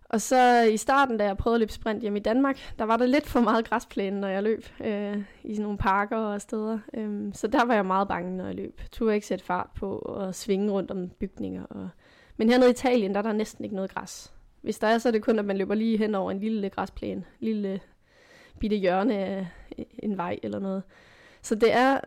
Og 0.09 0.21
så 0.21 0.63
i 0.63 0.77
starten, 0.77 1.19
da 1.19 1.25
jeg 1.25 1.37
prøvede 1.37 1.57
at 1.57 1.61
løbe 1.61 1.73
sprint 1.73 2.01
hjemme 2.01 2.19
i 2.19 2.23
Danmark, 2.23 2.75
der 2.79 2.85
var 2.85 2.97
der 2.97 3.07
lidt 3.07 3.27
for 3.27 3.41
meget 3.41 3.69
græsplæne, 3.69 4.21
når 4.21 4.29
jeg 4.29 4.43
løb 4.43 4.65
øh, 4.81 5.23
i 5.45 5.55
sådan 5.55 5.63
nogle 5.63 5.79
parker 5.79 6.17
og 6.17 6.41
steder. 6.41 6.79
Øhm. 6.95 7.33
Så 7.33 7.47
der 7.47 7.65
var 7.65 7.75
jeg 7.75 7.87
meget 7.87 8.09
bange, 8.09 8.37
når 8.37 8.47
jeg 8.47 8.55
løb. 8.55 8.81
Turde 8.93 9.15
ikke 9.15 9.27
sætte 9.27 9.45
fart 9.45 9.69
på 9.75 9.99
og 9.99 10.35
svinge 10.35 10.73
rundt 10.73 10.91
om 10.91 11.09
bygninger 11.09 11.65
og 11.65 11.89
men 12.37 12.49
hernede 12.49 12.69
i 12.69 12.73
Italien, 12.73 13.15
der 13.15 13.19
er 13.19 13.23
der 13.23 13.33
næsten 13.33 13.65
ikke 13.65 13.77
noget 13.77 13.95
græs. 13.95 14.33
Hvis 14.63 14.79
der 14.79 14.87
er, 14.87 14.99
så 14.99 15.09
er 15.09 15.13
det 15.13 15.23
kun, 15.23 15.39
at 15.39 15.45
man 15.45 15.57
løber 15.59 15.75
lige 15.75 15.99
hen 15.99 16.15
over 16.15 16.31
en 16.31 16.41
lille 16.41 16.71
græsplæne, 16.71 17.25
lille 17.41 17.81
bitte 18.59 18.77
hjørne 18.77 19.15
af 19.15 19.47
øh, 19.79 19.85
en 19.99 20.17
vej 20.17 20.39
eller 20.43 20.59
noget. 20.59 20.83
Så 21.43 21.55
det 21.55 21.73
er 21.73 22.01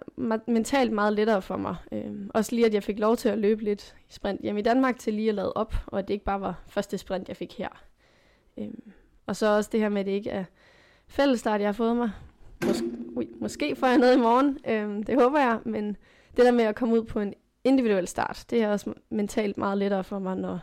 mentalt 0.47 0.91
meget 0.91 1.13
lettere 1.13 1.41
for 1.41 1.57
mig. 1.57 1.75
Øhm, 1.91 2.31
også 2.33 2.55
lige, 2.55 2.65
at 2.65 2.73
jeg 2.73 2.83
fik 2.83 2.99
lov 2.99 3.17
til 3.17 3.29
at 3.29 3.37
løbe 3.37 3.63
lidt 3.63 3.95
sprint 4.09 4.41
hjemme 4.41 4.59
i 4.59 4.63
Danmark 4.63 4.99
til 4.99 5.13
lige 5.13 5.29
at 5.29 5.35
lade 5.35 5.53
op, 5.53 5.75
og 5.87 5.99
at 5.99 6.07
det 6.07 6.13
ikke 6.13 6.25
bare 6.25 6.41
var 6.41 6.61
første 6.67 6.97
sprint, 6.97 7.27
jeg 7.27 7.37
fik 7.37 7.57
her. 7.57 7.88
Øhm, 8.59 8.91
og 9.25 9.35
så 9.35 9.55
også 9.55 9.69
det 9.71 9.79
her 9.79 9.89
med, 9.89 9.99
at 9.99 10.05
det 10.05 10.11
ikke 10.11 10.29
er 10.29 10.43
fællesstart, 11.07 11.61
jeg 11.61 11.67
har 11.67 11.73
fået 11.73 11.95
mig. 11.95 12.11
Mås- 12.65 12.83
ui, 13.15 13.27
måske 13.39 13.75
får 13.75 13.87
jeg 13.87 13.97
noget 13.97 14.15
i 14.15 14.19
morgen, 14.19 14.57
øhm, 14.67 15.03
det 15.03 15.21
håber 15.21 15.39
jeg, 15.39 15.59
men 15.65 15.87
det 16.37 16.45
der 16.45 16.51
med 16.51 16.63
at 16.63 16.75
komme 16.75 16.95
ud 16.95 17.03
på 17.03 17.19
en 17.19 17.33
individuel 17.63 18.07
start. 18.07 18.45
Det 18.49 18.63
er 18.63 18.69
også 18.69 18.93
mentalt 19.09 19.57
meget 19.57 19.77
lettere 19.77 20.03
for 20.03 20.19
mig, 20.19 20.35
når 20.35 20.59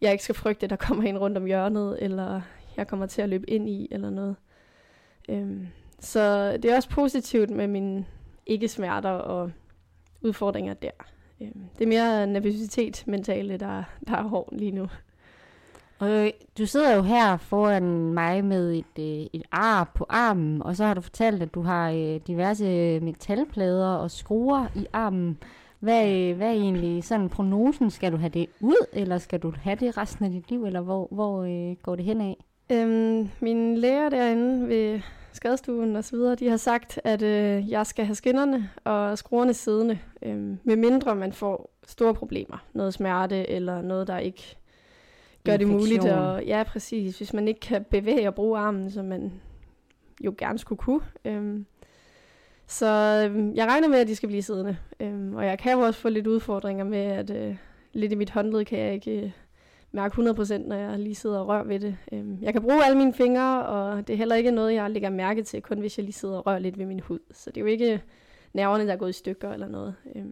jeg 0.00 0.12
ikke 0.12 0.24
skal 0.24 0.34
frygte, 0.34 0.64
at 0.64 0.70
der 0.70 0.76
kommer 0.76 1.04
en 1.04 1.18
rundt 1.18 1.36
om 1.36 1.44
hjørnet, 1.44 1.98
eller 2.02 2.40
jeg 2.76 2.86
kommer 2.86 3.06
til 3.06 3.22
at 3.22 3.28
løbe 3.28 3.50
ind 3.50 3.68
i, 3.68 3.88
eller 3.90 4.10
noget. 4.10 4.36
Øhm, 5.28 5.66
så 6.00 6.52
det 6.52 6.64
er 6.64 6.76
også 6.76 6.90
positivt 6.90 7.50
med 7.50 7.66
mine 7.66 8.06
ikke-smerter 8.46 9.10
og 9.10 9.52
udfordringer 10.22 10.74
der. 10.74 10.90
Øhm, 11.40 11.64
det 11.78 11.84
er 11.84 11.88
mere 11.88 12.26
nervøsitet 12.26 13.04
mentale, 13.06 13.56
der, 13.56 13.84
der 14.06 14.16
er 14.16 14.22
hård 14.22 14.48
lige 14.52 14.70
nu. 14.72 14.88
Og 15.98 16.10
øh, 16.10 16.30
du 16.58 16.66
sidder 16.66 16.94
jo 16.94 17.02
her 17.02 17.36
foran 17.36 18.14
mig 18.14 18.44
med 18.44 18.74
et, 18.74 18.98
øh, 18.98 19.26
et 19.32 19.42
ar 19.52 19.90
på 19.94 20.06
armen, 20.08 20.62
og 20.62 20.76
så 20.76 20.84
har 20.84 20.94
du 20.94 21.00
fortalt, 21.00 21.42
at 21.42 21.54
du 21.54 21.62
har 21.62 21.90
øh, 21.90 22.20
diverse 22.26 23.00
metalplader 23.00 23.94
og 23.94 24.10
skruer 24.10 24.66
i 24.74 24.86
armen. 24.92 25.38
Hvad, 25.80 26.08
øh, 26.08 26.36
hvad 26.36 26.48
er 26.48 26.52
egentlig 26.52 27.04
sådan 27.04 27.28
prognosen? 27.28 27.90
Skal 27.90 28.12
du 28.12 28.16
have 28.16 28.28
det 28.28 28.46
ud, 28.60 28.86
eller 28.92 29.18
skal 29.18 29.40
du 29.40 29.52
have 29.62 29.76
det 29.76 29.98
resten 29.98 30.24
af 30.24 30.30
dit 30.30 30.50
liv, 30.50 30.64
eller 30.64 30.80
hvor, 30.80 31.08
hvor 31.10 31.42
øh, 31.42 31.76
går 31.82 31.96
det 31.96 32.04
hen 32.04 32.20
af? 32.20 32.44
Øhm, 32.70 33.28
mine 33.40 33.76
læger 33.76 34.08
derinde 34.08 34.68
ved 34.68 35.00
skadestuen 35.32 35.96
og 35.96 36.04
så 36.04 36.16
videre, 36.16 36.34
de 36.34 36.48
har 36.48 36.56
sagt, 36.56 37.00
at 37.04 37.22
øh, 37.22 37.70
jeg 37.70 37.86
skal 37.86 38.04
have 38.04 38.14
skinnerne 38.14 38.70
og 38.84 39.18
skruerne 39.18 39.54
siddende, 39.54 39.98
øh, 40.22 40.56
med 40.64 40.76
mindre 40.76 41.14
man 41.14 41.32
får 41.32 41.70
store 41.86 42.14
problemer. 42.14 42.64
Noget 42.72 42.94
smerte 42.94 43.50
eller 43.50 43.82
noget, 43.82 44.06
der 44.06 44.18
ikke 44.18 44.56
gør 45.50 45.56
det 45.56 45.68
muligt. 45.68 46.04
Og, 46.04 46.44
ja, 46.44 46.62
præcis. 46.62 47.18
Hvis 47.18 47.32
man 47.32 47.48
ikke 47.48 47.60
kan 47.60 47.84
bevæge 47.90 48.28
og 48.28 48.34
bruge 48.34 48.58
armen, 48.58 48.90
som 48.90 49.04
man 49.04 49.32
jo 50.24 50.34
gerne 50.38 50.58
skulle 50.58 50.78
kunne. 50.78 51.00
Øh, 51.24 51.60
så 52.66 52.86
øh, 53.30 53.56
jeg 53.56 53.66
regner 53.66 53.88
med, 53.88 53.98
at 53.98 54.08
de 54.08 54.16
skal 54.16 54.28
blive 54.28 54.42
siddende. 54.42 54.76
Øh, 55.00 55.34
og 55.34 55.46
jeg 55.46 55.58
kan 55.58 55.72
jo 55.72 55.80
også 55.80 56.00
få 56.00 56.08
lidt 56.08 56.26
udfordringer 56.26 56.84
med, 56.84 56.98
at 56.98 57.30
øh, 57.30 57.56
lidt 57.92 58.12
i 58.12 58.14
mit 58.14 58.30
håndled 58.30 58.64
kan 58.64 58.78
jeg 58.78 58.94
ikke 58.94 59.20
øh, 59.20 59.30
mærke 59.92 60.22
100%, 60.22 60.58
når 60.58 60.76
jeg 60.76 60.98
lige 60.98 61.14
sidder 61.14 61.38
og 61.38 61.48
rører 61.48 61.64
ved 61.64 61.80
det. 61.80 61.96
Øh, 62.12 62.42
jeg 62.42 62.52
kan 62.52 62.62
bruge 62.62 62.84
alle 62.84 62.98
mine 62.98 63.14
fingre, 63.14 63.66
og 63.66 64.06
det 64.06 64.12
er 64.12 64.16
heller 64.16 64.36
ikke 64.36 64.50
noget, 64.50 64.74
jeg 64.74 64.90
lægger 64.90 65.10
mærke 65.10 65.42
til, 65.42 65.62
kun 65.62 65.78
hvis 65.78 65.98
jeg 65.98 66.04
lige 66.04 66.12
sidder 66.12 66.36
og 66.36 66.46
rører 66.46 66.58
lidt 66.58 66.78
ved 66.78 66.86
min 66.86 67.00
hud. 67.00 67.18
Så 67.30 67.50
det 67.50 67.56
er 67.56 67.60
jo 67.60 67.66
ikke 67.66 68.02
nerverne, 68.52 68.86
der 68.86 68.92
er 68.92 68.96
gået 68.96 69.10
i 69.10 69.12
stykker 69.12 69.52
eller 69.52 69.68
noget. 69.68 69.94
Øh, 70.16 70.24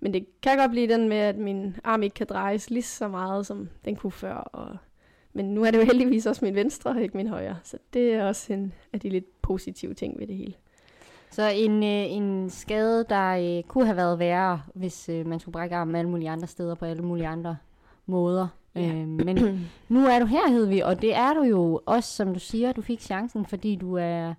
men 0.00 0.12
det 0.12 0.26
kan 0.42 0.58
godt 0.58 0.70
blive 0.70 0.88
den 0.88 1.08
med, 1.08 1.16
at 1.16 1.38
min 1.38 1.76
arm 1.84 2.02
ikke 2.02 2.14
kan 2.14 2.26
drejes 2.26 2.70
lige 2.70 2.82
så 2.82 3.08
meget, 3.08 3.46
som 3.46 3.68
den 3.84 3.96
kunne 3.96 4.12
før. 4.12 4.34
Og, 4.34 4.76
men 5.32 5.44
nu 5.44 5.64
er 5.64 5.70
det 5.70 5.78
jo 5.78 5.84
heldigvis 5.84 6.26
også 6.26 6.44
min 6.44 6.54
venstre, 6.54 7.02
ikke 7.02 7.16
min 7.16 7.28
højre. 7.28 7.56
Så 7.62 7.78
det 7.92 8.14
er 8.14 8.24
også 8.24 8.52
en 8.52 8.72
af 8.92 9.00
de 9.00 9.08
lidt 9.08 9.42
positive 9.42 9.94
ting 9.94 10.20
ved 10.20 10.26
det 10.26 10.36
hele. 10.36 10.54
Så 11.30 11.50
en, 11.54 11.82
øh, 11.82 12.12
en 12.12 12.50
skade, 12.50 13.04
der 13.08 13.58
øh, 13.58 13.62
kunne 13.62 13.86
have 13.86 13.96
været 13.96 14.18
værre, 14.18 14.62
hvis 14.74 15.08
øh, 15.08 15.26
man 15.26 15.40
skulle 15.40 15.52
brække 15.52 15.76
armen 15.76 15.94
alle 15.94 16.10
mulige 16.10 16.30
andre 16.30 16.46
steder 16.46 16.74
på 16.74 16.84
alle 16.84 17.02
mulige 17.02 17.26
andre 17.26 17.56
måder. 18.06 18.48
Ja. 18.74 18.80
Øh, 18.80 19.08
men 19.08 19.68
nu 19.88 20.06
er 20.06 20.18
du 20.18 20.26
her, 20.26 20.50
Hedvig, 20.50 20.84
og 20.84 21.02
det 21.02 21.14
er 21.14 21.34
du 21.34 21.42
jo 21.42 21.80
også, 21.86 22.16
som 22.16 22.34
du 22.34 22.40
siger, 22.40 22.72
du 22.72 22.82
fik 22.82 23.00
chancen, 23.00 23.46
fordi 23.46 23.76
du 23.76 23.94
er, 23.94 24.34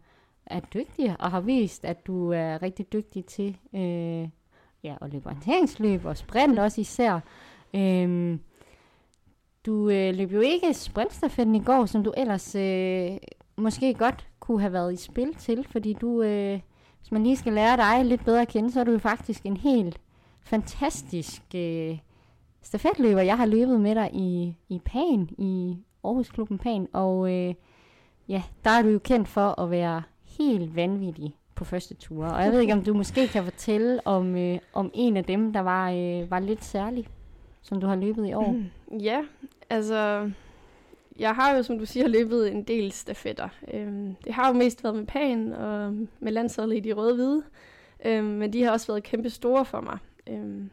er 0.45 0.59
dygtig 0.59 1.15
og 1.19 1.31
har 1.31 1.41
vist, 1.41 1.85
at 1.85 2.07
du 2.07 2.31
er 2.31 2.61
rigtig 2.61 2.93
dygtig 2.93 3.25
til 3.25 3.57
øh, 3.75 4.29
ja, 4.83 4.95
og 5.01 5.09
løb 5.09 5.25
orienteringsløb 5.25 6.05
og 6.05 6.17
sprint 6.17 6.59
også 6.59 6.81
især. 6.81 7.19
Øhm, 7.75 8.39
du 9.65 9.89
øh, 9.89 10.15
løb 10.15 10.31
jo 10.31 10.39
ikke 10.39 10.73
sprintstafetten 10.73 11.55
i 11.55 11.63
går, 11.63 11.85
som 11.85 12.03
du 12.03 12.13
ellers 12.17 12.55
øh, 12.55 13.17
måske 13.57 13.93
godt 13.93 14.27
kunne 14.39 14.61
have 14.61 14.73
været 14.73 14.93
i 14.93 14.95
spil 14.95 15.33
til, 15.33 15.67
fordi 15.71 15.93
du... 15.93 16.21
Øh, 16.21 16.59
hvis 16.99 17.11
man 17.11 17.23
lige 17.23 17.37
skal 17.37 17.53
lære 17.53 17.77
dig 17.77 18.05
lidt 18.05 18.25
bedre 18.25 18.41
at 18.41 18.47
kende, 18.47 18.71
så 18.71 18.79
er 18.79 18.83
du 18.83 18.91
jo 18.91 18.99
faktisk 18.99 19.45
en 19.45 19.57
helt 19.57 19.99
fantastisk 20.41 21.41
øh, 21.55 21.97
stafetløber. 22.61 23.21
Jeg 23.21 23.37
har 23.37 23.45
løbet 23.45 23.81
med 23.81 23.95
dig 23.95 24.09
i, 24.13 24.55
i 24.69 24.79
Pan, 24.85 25.29
i 25.37 25.77
Aarhusklubben 26.03 26.57
Pan, 26.57 26.87
og 26.93 27.33
øh, 27.33 27.53
ja, 28.27 28.43
der 28.63 28.69
er 28.69 28.81
du 28.81 28.89
jo 28.89 28.99
kendt 28.99 29.27
for 29.27 29.61
at 29.61 29.71
være 29.71 30.03
helt 30.23 30.75
vanvittig 30.75 31.35
på 31.57 31.65
første 31.65 31.93
ture. 31.93 32.33
Og 32.33 32.43
jeg 32.43 32.51
ved 32.51 32.59
ikke, 32.59 32.73
om 32.73 32.83
du 32.83 32.93
måske 32.93 33.27
kan 33.27 33.43
fortælle 33.43 34.07
om, 34.07 34.35
øh, 34.35 34.59
om 34.73 34.91
en 34.93 35.17
af 35.17 35.23
dem, 35.23 35.53
der 35.53 35.59
var, 35.59 35.91
øh, 35.91 36.31
var 36.31 36.39
lidt 36.39 36.63
særlig, 36.63 37.07
som 37.61 37.81
du 37.81 37.87
har 37.87 37.95
løbet 37.95 38.27
i 38.27 38.33
år. 38.33 38.55
Ja, 39.01 39.21
altså 39.69 40.31
jeg 41.19 41.35
har 41.35 41.55
jo, 41.55 41.63
som 41.63 41.79
du 41.79 41.85
siger, 41.85 42.07
løbet 42.07 42.51
en 42.51 42.63
del 42.63 42.91
stafetter. 42.91 43.49
Øhm, 43.73 44.15
det 44.25 44.33
har 44.33 44.47
jo 44.47 44.53
mest 44.53 44.83
været 44.83 44.95
med 44.95 45.05
Pan 45.05 45.53
og 45.53 45.93
med 46.19 46.31
landsholdet 46.31 46.77
i 46.77 46.79
de 46.79 46.93
røde-hvide, 46.93 47.43
øhm, 48.05 48.25
men 48.25 48.53
de 48.53 48.63
har 48.63 48.71
også 48.71 48.87
været 48.87 49.03
kæmpe 49.03 49.29
store 49.29 49.65
for 49.65 49.81
mig. 49.81 49.97
Øhm, 50.29 50.69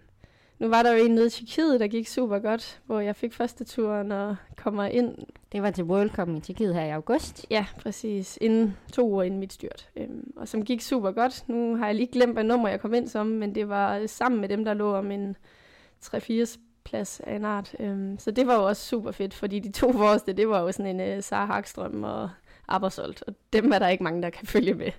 nu 0.65 0.71
var 0.71 0.83
der 0.83 0.93
jo 0.93 1.05
en 1.05 1.11
nede 1.11 1.27
i 1.27 1.31
Tjekkiet, 1.31 1.81
der 1.81 1.87
gik 1.87 2.09
super 2.09 2.39
godt, 2.39 2.81
hvor 2.87 3.01
jeg 3.01 3.17
fik 3.17 3.33
første 3.33 3.65
turen 3.65 4.13
og 4.13 4.37
kommer 4.57 4.85
ind. 4.85 5.19
Det 5.53 5.63
var 5.63 5.71
til 5.71 5.85
World 5.85 6.11
Cup 6.11 6.29
i 6.29 6.41
Tjekkiet 6.41 6.75
her 6.75 6.85
i 6.85 6.91
august. 6.91 7.47
Ja, 7.51 7.67
præcis. 7.79 8.39
Inden 8.41 8.77
to 8.93 9.11
uger 9.11 9.23
inden 9.23 9.41
mit 9.41 9.53
styrt. 9.53 9.89
Øhm, 9.97 10.33
og 10.37 10.49
som 10.49 10.65
gik 10.65 10.81
super 10.81 11.13
godt. 11.13 11.49
Nu 11.49 11.77
har 11.77 11.87
jeg 11.87 11.95
lige 11.95 12.07
glemt, 12.13 12.33
hvad 12.33 12.45
nummer 12.45 12.69
jeg 12.69 12.81
kom 12.81 12.95
ind 12.95 13.09
som, 13.09 13.27
men 13.27 13.55
det 13.55 13.69
var 13.69 14.07
sammen 14.07 14.41
med 14.41 14.49
dem, 14.49 14.65
der 14.65 14.75
lå 14.75 14.95
om 14.95 15.11
en 15.11 15.37
3-4 16.05 16.59
plads 16.85 17.21
af 17.21 17.37
en 17.37 17.45
art. 17.45 17.77
Øhm, 17.81 18.19
så 18.19 18.31
det 18.31 18.47
var 18.47 18.55
jo 18.55 18.67
også 18.67 18.87
super 18.87 19.11
fedt, 19.11 19.35
fordi 19.35 19.59
de 19.59 19.73
to 19.73 19.93
forreste, 19.93 20.33
det 20.33 20.49
var 20.49 20.61
jo 20.61 20.73
sådan 20.73 21.01
en 21.01 21.17
uh, 21.17 21.25
Sara 21.25 21.47
Hagstrøm 21.47 22.05
og 22.05 22.31
Abersolt, 22.69 23.23
og 23.27 23.35
dem 23.53 23.73
er 23.73 23.79
der 23.79 23.89
ikke 23.89 24.05
mange, 24.05 24.23
der 24.23 24.31
kan 24.31 24.47
følge 24.47 24.75
med. 24.75 24.91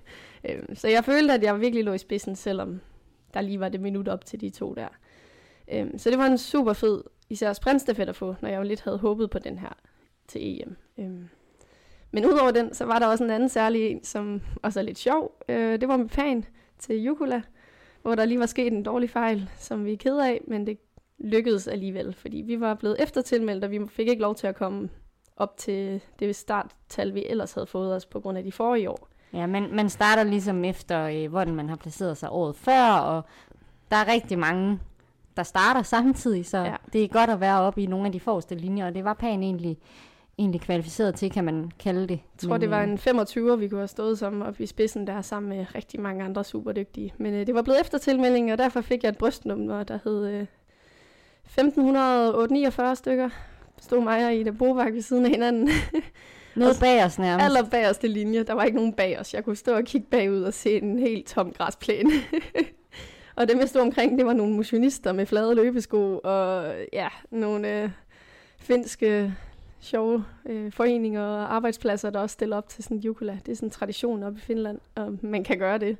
Øhm, 0.48 0.76
så 0.76 0.88
jeg 0.88 1.04
følte, 1.04 1.34
at 1.34 1.42
jeg 1.42 1.60
virkelig 1.60 1.84
lå 1.84 1.92
i 1.92 1.98
spidsen, 1.98 2.36
selvom 2.36 2.80
der 3.34 3.40
lige 3.40 3.60
var 3.60 3.68
det 3.68 3.80
minut 3.80 4.08
op 4.08 4.24
til 4.24 4.40
de 4.40 4.50
to 4.50 4.74
der. 4.74 4.88
Øhm, 5.72 5.98
så 5.98 6.10
det 6.10 6.18
var 6.18 6.26
en 6.26 6.38
super 6.38 6.72
fed, 6.72 7.02
især 7.30 7.52
sprintstafet 7.52 8.08
at 8.08 8.16
få, 8.16 8.34
når 8.40 8.48
jeg 8.48 8.58
jo 8.58 8.62
lidt 8.62 8.80
havde 8.80 8.98
håbet 8.98 9.30
på 9.30 9.38
den 9.38 9.58
her 9.58 9.72
til 10.28 10.60
EM. 10.60 10.76
Øhm, 10.98 11.28
men 12.10 12.26
udover 12.26 12.50
den, 12.50 12.74
så 12.74 12.84
var 12.84 12.98
der 12.98 13.06
også 13.06 13.24
en 13.24 13.30
anden 13.30 13.48
særlig 13.48 13.90
en, 13.90 14.04
som 14.04 14.42
også 14.62 14.80
er 14.80 14.84
lidt 14.84 14.98
sjov. 14.98 15.42
Øh, 15.48 15.80
det 15.80 15.88
var 15.88 15.96
med 15.96 16.08
pan 16.08 16.44
til 16.78 17.02
Jukula, 17.02 17.42
hvor 18.02 18.14
der 18.14 18.24
lige 18.24 18.38
var 18.38 18.46
sket 18.46 18.72
en 18.72 18.82
dårlig 18.82 19.10
fejl, 19.10 19.50
som 19.58 19.84
vi 19.84 19.92
er 19.92 19.96
ked 19.96 20.18
af, 20.18 20.40
men 20.48 20.66
det 20.66 20.78
lykkedes 21.18 21.68
alligevel, 21.68 22.12
fordi 22.12 22.36
vi 22.36 22.60
var 22.60 22.74
blevet 22.74 23.02
eftertilmeldt, 23.02 23.64
og 23.64 23.70
vi 23.70 23.80
fik 23.88 24.08
ikke 24.08 24.22
lov 24.22 24.34
til 24.34 24.46
at 24.46 24.56
komme 24.56 24.88
op 25.36 25.56
til 25.56 26.00
det 26.18 26.36
starttal, 26.36 27.14
vi 27.14 27.26
ellers 27.26 27.52
havde 27.52 27.66
fået 27.66 27.94
os 27.94 28.06
på 28.06 28.20
grund 28.20 28.38
af 28.38 28.44
de 28.44 28.52
forrige 28.52 28.90
år. 28.90 29.08
Ja, 29.32 29.46
men 29.46 29.76
man 29.76 29.90
starter 29.90 30.24
ligesom 30.24 30.64
efter, 30.64 31.02
øh, 31.02 31.30
hvordan 31.30 31.54
man 31.54 31.68
har 31.68 31.76
placeret 31.76 32.16
sig 32.16 32.30
året 32.30 32.56
før, 32.56 32.92
og 32.92 33.24
der 33.90 33.96
er 33.96 34.12
rigtig 34.12 34.38
mange, 34.38 34.80
der 35.36 35.42
starter 35.42 35.82
samtidig, 35.82 36.46
så 36.46 36.58
ja. 36.58 36.74
det 36.92 37.04
er 37.04 37.08
godt 37.08 37.30
at 37.30 37.40
være 37.40 37.60
oppe 37.60 37.82
i 37.82 37.86
nogle 37.86 38.06
af 38.06 38.12
de 38.12 38.20
forreste 38.20 38.54
linjer, 38.54 38.86
og 38.86 38.94
det 38.94 39.04
var 39.04 39.14
Pan 39.14 39.42
egentlig, 39.42 39.78
egentlig 40.38 40.60
kvalificeret 40.60 41.14
til, 41.14 41.30
kan 41.30 41.44
man 41.44 41.70
kalde 41.78 42.00
det. 42.00 42.10
Jeg 42.10 42.48
tror, 42.48 42.52
men, 42.52 42.60
det 42.60 42.70
var 42.70 42.82
øh, 42.82 42.88
en 42.88 42.98
25, 42.98 43.58
vi 43.58 43.68
kunne 43.68 43.80
have 43.80 43.88
stået 43.88 44.18
som 44.18 44.42
oppe 44.42 44.62
i 44.62 44.66
spidsen 44.66 45.06
der, 45.06 45.22
sammen 45.22 45.48
med 45.58 45.66
rigtig 45.74 46.00
mange 46.00 46.24
andre 46.24 46.44
superdygtige. 46.44 47.14
Men 47.18 47.34
øh, 47.34 47.46
det 47.46 47.54
var 47.54 47.62
blevet 47.62 47.80
efter 47.80 47.98
tilmelding, 47.98 48.52
og 48.52 48.58
derfor 48.58 48.80
fik 48.80 49.02
jeg 49.02 49.08
et 49.08 49.18
brystnummer, 49.18 49.82
der 49.82 49.98
hed 50.04 50.26
øh, 50.26 50.46
1549 51.44 52.96
stykker. 52.96 53.30
Stod 53.80 54.02
mig 54.02 54.26
og 54.26 54.34
Ida 54.34 54.50
Bovak 54.50 54.92
ved 54.92 55.02
siden 55.02 55.24
af 55.24 55.30
hinanden. 55.30 55.68
Noget 56.56 56.76
bag 56.80 57.04
os 57.04 57.18
nærmest. 57.18 57.44
Aller 57.44 57.70
bagerste 57.70 58.08
linje. 58.08 58.42
Der 58.42 58.52
var 58.52 58.64
ikke 58.64 58.76
nogen 58.76 58.92
bag 58.92 59.20
os. 59.20 59.34
Jeg 59.34 59.44
kunne 59.44 59.56
stå 59.56 59.76
og 59.76 59.84
kigge 59.84 60.06
bagud 60.10 60.42
og 60.42 60.54
se 60.54 60.76
en 60.76 60.98
helt 60.98 61.26
tom 61.26 61.52
græsplæne. 61.52 62.10
og 63.36 63.48
dem, 63.48 63.58
jeg 63.58 63.68
stod 63.68 63.80
omkring, 63.80 64.18
det 64.18 64.26
var 64.26 64.32
nogle 64.32 64.54
motionister 64.54 65.12
med 65.12 65.26
flade 65.26 65.54
løbesko 65.54 66.20
og 66.24 66.74
ja, 66.92 67.08
nogle 67.30 67.82
øh, 67.82 67.90
finske 68.58 69.34
sjove 69.80 70.24
øh, 70.46 70.72
foreninger 70.72 71.22
og 71.22 71.54
arbejdspladser, 71.54 72.10
der 72.10 72.20
også 72.20 72.32
stiller 72.32 72.56
op 72.56 72.68
til 72.68 72.84
sådan 72.84 72.98
jukula. 72.98 73.38
Det 73.46 73.52
er 73.52 73.56
sådan 73.56 73.66
en 73.66 73.70
tradition 73.70 74.22
op 74.22 74.36
i 74.36 74.40
Finland, 74.40 74.78
og 74.94 75.18
man 75.22 75.44
kan 75.44 75.58
gøre 75.58 75.78
det. 75.78 75.96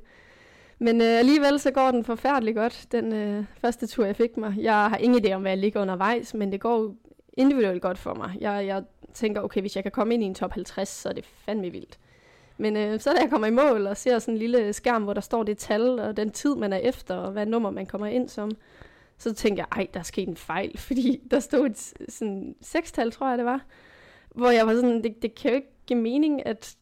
Men 0.79 1.01
øh, 1.01 1.19
alligevel 1.19 1.59
så 1.59 1.71
går 1.71 1.91
den 1.91 2.03
forfærdeligt 2.03 2.55
godt, 2.55 2.87
den 2.91 3.13
øh, 3.13 3.45
første 3.61 3.87
tur, 3.87 4.05
jeg 4.05 4.15
fik 4.15 4.37
mig. 4.37 4.53
Jeg 4.57 4.89
har 4.89 4.97
ingen 4.97 5.25
idé 5.25 5.31
om, 5.33 5.41
hvad 5.41 5.51
jeg 5.51 5.57
ligger 5.57 5.81
undervejs, 5.81 6.33
men 6.33 6.51
det 6.51 6.61
går 6.61 6.95
individuelt 7.33 7.81
godt 7.81 7.97
for 7.97 8.13
mig. 8.13 8.37
Jeg, 8.39 8.65
jeg 8.65 8.83
tænker, 9.13 9.41
okay, 9.41 9.61
hvis 9.61 9.75
jeg 9.75 9.83
kan 9.83 9.91
komme 9.91 10.13
ind 10.13 10.23
i 10.23 10.25
en 10.25 10.35
top 10.35 10.53
50, 10.53 10.89
så 10.89 11.09
er 11.09 11.13
det 11.13 11.25
fandme 11.25 11.69
vildt. 11.69 11.99
Men 12.57 12.77
øh, 12.77 12.99
så 12.99 13.13
da 13.13 13.21
jeg 13.21 13.29
kommer 13.29 13.47
i 13.47 13.51
mål 13.51 13.87
og 13.87 13.97
ser 13.97 14.19
sådan 14.19 14.33
en 14.33 14.39
lille 14.39 14.73
skærm, 14.73 15.03
hvor 15.03 15.13
der 15.13 15.21
står 15.21 15.43
det 15.43 15.57
tal 15.57 15.99
og 15.99 16.17
den 16.17 16.31
tid, 16.31 16.55
man 16.55 16.73
er 16.73 16.77
efter, 16.77 17.15
og 17.15 17.31
hvad 17.31 17.45
nummer 17.45 17.69
man 17.69 17.85
kommer 17.85 18.07
ind 18.07 18.29
som, 18.29 18.51
så 19.17 19.33
tænker 19.33 19.63
jeg, 19.63 19.79
ej, 19.79 19.87
der 19.93 19.99
er 19.99 20.03
sket 20.03 20.27
en 20.27 20.37
fejl, 20.37 20.77
fordi 20.87 21.21
der 21.31 21.39
stod 21.39 21.65
et 21.65 21.93
sådan 22.09 22.55
sekstal, 22.61 23.11
tror 23.11 23.29
jeg 23.29 23.37
det 23.37 23.45
var, 23.45 23.65
hvor 24.35 24.49
jeg 24.49 24.67
var 24.67 24.73
sådan, 24.73 25.03
det, 25.03 25.21
det 25.21 25.35
kan 25.35 25.51
jo 25.51 25.55
ikke 25.55 25.71
give 25.85 25.99
mening, 25.99 26.45
at 26.45 26.77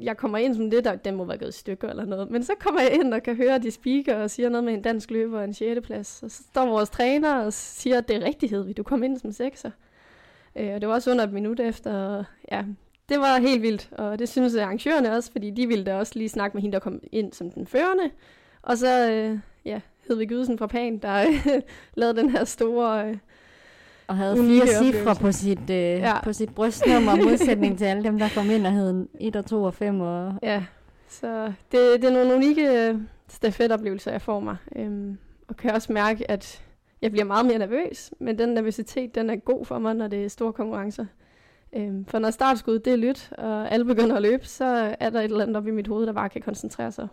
jeg 0.00 0.16
kommer 0.16 0.38
ind 0.38 0.54
som 0.54 0.70
det, 0.70 0.84
der 0.84 0.96
den 0.96 1.16
må 1.16 1.24
være 1.24 1.38
gået 1.38 1.48
i 1.48 1.58
stykker 1.58 1.88
eller 1.88 2.04
noget. 2.04 2.30
Men 2.30 2.44
så 2.44 2.52
kommer 2.60 2.80
jeg 2.80 2.92
ind 2.94 3.14
og 3.14 3.22
kan 3.22 3.36
høre, 3.36 3.54
at 3.54 3.62
de 3.62 3.70
speaker 3.70 4.16
og 4.16 4.30
siger 4.30 4.48
noget 4.48 4.64
med 4.64 4.74
en 4.74 4.82
dansk 4.82 5.10
løber 5.10 5.38
og 5.38 5.44
en 5.44 5.54
6. 5.54 5.80
plads. 5.86 6.22
Og 6.22 6.30
så 6.30 6.42
står 6.50 6.66
vores 6.66 6.90
træner 6.90 7.34
og 7.44 7.52
siger, 7.52 7.98
at 7.98 8.08
det 8.08 8.16
er 8.16 8.26
rigtighed, 8.26 8.74
du 8.74 8.82
kom 8.82 9.02
ind 9.02 9.18
som 9.18 9.32
sekser. 9.32 9.70
Øh, 10.56 10.74
og 10.74 10.80
det 10.80 10.88
var 10.88 10.94
også 10.94 11.10
under 11.10 11.24
et 11.24 11.32
minut 11.32 11.60
efter, 11.60 12.24
ja, 12.52 12.64
det 13.12 13.20
var 13.20 13.40
helt 13.40 13.62
vildt. 13.62 13.88
Og 13.92 14.18
det 14.18 14.28
synes 14.28 14.56
arrangørerne 14.56 15.16
også, 15.16 15.32
fordi 15.32 15.50
de 15.50 15.66
ville 15.66 15.84
da 15.84 15.96
også 15.96 16.12
lige 16.16 16.28
snakke 16.28 16.56
med 16.56 16.62
hende, 16.62 16.72
der 16.72 16.80
kom 16.80 17.00
ind 17.12 17.32
som 17.32 17.50
den 17.50 17.66
førende. 17.66 18.10
Og 18.62 18.78
så, 18.78 19.10
øh, 19.10 19.38
ja, 19.64 19.80
Hedvig 20.08 20.28
Gydesen 20.28 20.58
fra 20.58 20.66
Pan, 20.66 20.98
der 20.98 21.20
øh, 21.28 21.62
lavede 22.00 22.16
den 22.16 22.30
her 22.30 22.44
store... 22.44 23.08
Øh, 23.08 23.16
og 24.06 24.16
havde 24.16 24.36
fire 24.36 24.66
cifre 24.66 25.14
på 25.14 25.32
sit, 25.32 25.70
øh, 25.70 25.76
ja. 25.76 26.22
på 26.24 26.32
sit 26.32 26.54
brystnummer, 26.54 27.16
modsætning 27.16 27.78
til 27.78 27.84
alle 27.84 28.04
dem, 28.04 28.18
der 28.18 28.28
kom 28.34 28.50
ind 28.50 28.66
og 28.66 28.72
hed 28.72 29.06
1 29.20 29.36
og 29.36 29.46
2 29.46 29.62
og 29.62 29.74
5. 29.74 30.00
Og... 30.00 30.34
Ja, 30.42 30.64
så 31.08 31.46
det, 31.46 32.02
det 32.02 32.04
er 32.04 32.10
nogle 32.10 32.34
unikke 32.34 32.88
øh, 32.88 32.94
stafetoplevelser, 33.28 34.10
jeg 34.10 34.22
får 34.22 34.40
mig. 34.40 34.56
Øhm, 34.76 35.18
og 35.48 35.56
kan 35.56 35.70
også 35.70 35.92
mærke, 35.92 36.30
at 36.30 36.62
jeg 37.02 37.10
bliver 37.10 37.24
meget 37.24 37.46
mere 37.46 37.58
nervøs, 37.58 38.10
men 38.18 38.38
den 38.38 38.48
nervøsitet, 38.48 39.14
den 39.14 39.30
er 39.30 39.36
god 39.36 39.64
for 39.64 39.78
mig, 39.78 39.94
når 39.94 40.08
det 40.08 40.24
er 40.24 40.28
store 40.28 40.52
konkurrencer. 40.52 41.06
Øhm, 41.76 42.04
for 42.04 42.18
når 42.18 42.30
startskud 42.30 42.78
det 42.78 42.92
er 42.92 42.96
lyt, 42.96 43.32
og 43.38 43.72
alle 43.72 43.84
begynder 43.84 44.16
at 44.16 44.22
løbe, 44.22 44.46
så 44.46 44.96
er 45.00 45.10
der 45.10 45.20
et 45.20 45.24
eller 45.24 45.42
andet 45.42 45.56
op 45.56 45.66
i 45.66 45.70
mit 45.70 45.88
hoved, 45.88 46.06
der 46.06 46.12
bare 46.12 46.28
kan 46.28 46.42
koncentrere 46.42 46.92
sig 46.92 47.08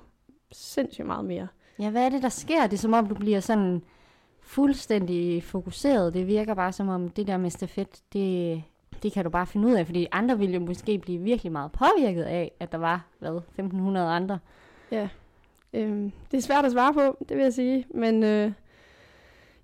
sindssygt 0.51 1.07
meget 1.07 1.25
mere. 1.25 1.47
Ja, 1.79 1.89
hvad 1.89 2.05
er 2.05 2.09
det, 2.09 2.23
der 2.23 2.29
sker? 2.29 2.63
Det 2.63 2.73
er 2.73 2.77
som 2.77 2.93
om, 2.93 3.07
du 3.07 3.15
bliver 3.15 3.39
sådan 3.39 3.81
fuldstændig 4.41 5.43
fokuseret. 5.43 6.13
Det 6.13 6.27
virker 6.27 6.53
bare 6.53 6.71
som 6.71 6.89
om, 6.89 7.09
det 7.09 7.27
der 7.27 7.37
med 7.37 7.49
stafet, 7.49 8.01
det, 8.13 8.63
det 9.03 9.13
kan 9.13 9.23
du 9.23 9.29
bare 9.29 9.47
finde 9.47 9.67
ud 9.67 9.73
af, 9.73 9.85
fordi 9.85 10.07
andre 10.11 10.39
ville 10.39 10.53
jo 10.53 10.59
måske 10.59 10.97
blive 10.97 11.21
virkelig 11.21 11.51
meget 11.51 11.71
påvirket 11.71 12.23
af, 12.23 12.51
at 12.59 12.71
der 12.71 12.77
var, 12.77 13.05
hvad, 13.19 13.35
1500 13.35 14.07
andre. 14.07 14.39
Ja, 14.91 15.09
øhm, 15.73 16.11
det 16.31 16.37
er 16.37 16.41
svært 16.41 16.65
at 16.65 16.71
svare 16.71 16.93
på, 16.93 17.17
det 17.29 17.37
vil 17.37 17.43
jeg 17.43 17.53
sige, 17.53 17.85
men 17.93 18.23
øh, 18.23 18.51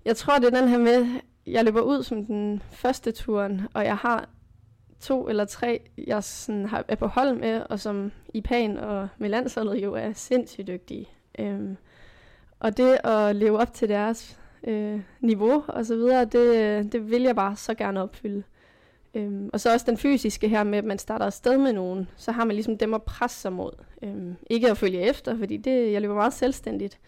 jeg 0.04 0.16
tror, 0.16 0.38
det 0.38 0.54
er 0.54 0.60
den 0.60 0.68
her 0.68 0.78
med, 0.78 1.06
jeg 1.46 1.64
løber 1.64 1.80
ud 1.80 2.02
som 2.02 2.26
den 2.26 2.62
første 2.70 3.12
turen, 3.12 3.60
og 3.74 3.84
jeg 3.84 3.96
har 3.96 4.28
to 5.00 5.28
eller 5.28 5.44
tre, 5.44 5.80
jeg 6.06 6.24
sådan 6.24 6.66
har, 6.66 6.84
er 6.88 6.94
på 6.94 7.06
hold 7.06 7.34
med, 7.34 7.62
og 7.70 7.80
som 7.80 8.12
i 8.34 8.40
Pan 8.40 8.78
og 8.78 9.08
med 9.18 9.28
landsholdet 9.28 9.82
jo 9.82 9.94
er 9.94 10.12
sindssygt 10.12 10.66
dygtige. 10.66 11.08
Øhm, 11.38 11.76
og 12.60 12.76
det 12.76 12.98
at 13.04 13.36
leve 13.36 13.58
op 13.58 13.72
til 13.72 13.88
deres 13.88 14.38
øh, 14.64 15.00
niveau 15.20 15.64
og 15.68 15.86
så 15.86 15.94
videre, 15.94 16.24
det, 16.24 16.92
det 16.92 17.10
vil 17.10 17.22
jeg 17.22 17.36
bare 17.36 17.56
så 17.56 17.74
gerne 17.74 18.02
opfylde. 18.02 18.42
Øhm, 19.14 19.50
og 19.52 19.60
så 19.60 19.72
også 19.72 19.86
den 19.86 19.96
fysiske 19.96 20.48
her 20.48 20.64
med, 20.64 20.78
at 20.78 20.84
man 20.84 20.98
starter 20.98 21.26
afsted 21.26 21.58
med 21.58 21.72
nogen, 21.72 22.08
så 22.16 22.32
har 22.32 22.44
man 22.44 22.54
ligesom 22.54 22.78
dem 22.78 22.94
at 22.94 23.02
presse 23.02 23.40
sig 23.40 23.52
mod. 23.52 23.72
Øhm, 24.02 24.36
ikke 24.50 24.70
at 24.70 24.78
følge 24.78 25.00
efter, 25.00 25.38
fordi 25.38 25.56
det, 25.56 25.92
jeg 25.92 26.02
løber 26.02 26.14
meget 26.14 26.32
selvstændigt, 26.32 26.98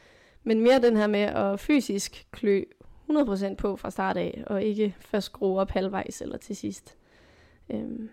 men 0.45 0.61
mere 0.61 0.81
den 0.83 0.97
her 0.97 1.07
med 1.07 1.21
at 1.21 1.61
fysisk 1.61 2.27
klø 2.31 2.63
100% 3.11 3.55
på 3.55 3.77
fra 3.77 3.91
start 3.91 4.17
af, 4.17 4.43
og 4.47 4.63
ikke 4.63 4.95
først 5.01 5.27
skrue 5.27 5.61
op 5.61 5.71
halvvejs 5.71 6.23
eller 6.23 6.39
til 6.39 6.57
sidst. 6.57 6.97
Øhm, 7.71 8.11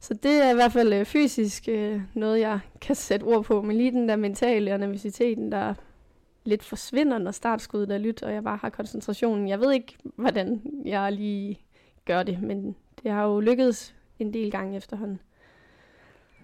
så 0.00 0.14
det 0.14 0.32
er 0.32 0.50
i 0.50 0.54
hvert 0.54 0.72
fald 0.72 0.92
øh, 0.92 1.04
fysisk 1.04 1.68
øh, 1.68 2.00
noget, 2.14 2.40
jeg 2.40 2.60
kan 2.80 2.94
sætte 2.94 3.24
ord 3.24 3.44
på, 3.44 3.62
men 3.62 3.76
lige 3.76 3.90
den 3.90 4.08
der 4.08 4.16
mentale 4.16 4.72
og 4.72 4.80
nervøsiteten, 4.80 5.52
der 5.52 5.74
lidt 6.44 6.62
forsvinder, 6.62 7.18
når 7.18 7.30
startskuddet 7.30 7.94
er 7.94 7.98
lyt, 7.98 8.22
og 8.22 8.32
jeg 8.32 8.44
bare 8.44 8.56
har 8.56 8.70
koncentrationen. 8.70 9.48
Jeg 9.48 9.60
ved 9.60 9.72
ikke, 9.72 9.96
hvordan 10.16 10.62
jeg 10.84 11.12
lige 11.12 11.60
gør 12.04 12.22
det, 12.22 12.42
men 12.42 12.76
det 13.02 13.10
har 13.10 13.24
jo 13.24 13.40
lykkedes 13.40 13.94
en 14.18 14.34
del 14.34 14.50
gange 14.50 14.76
efterhånden. 14.76 15.20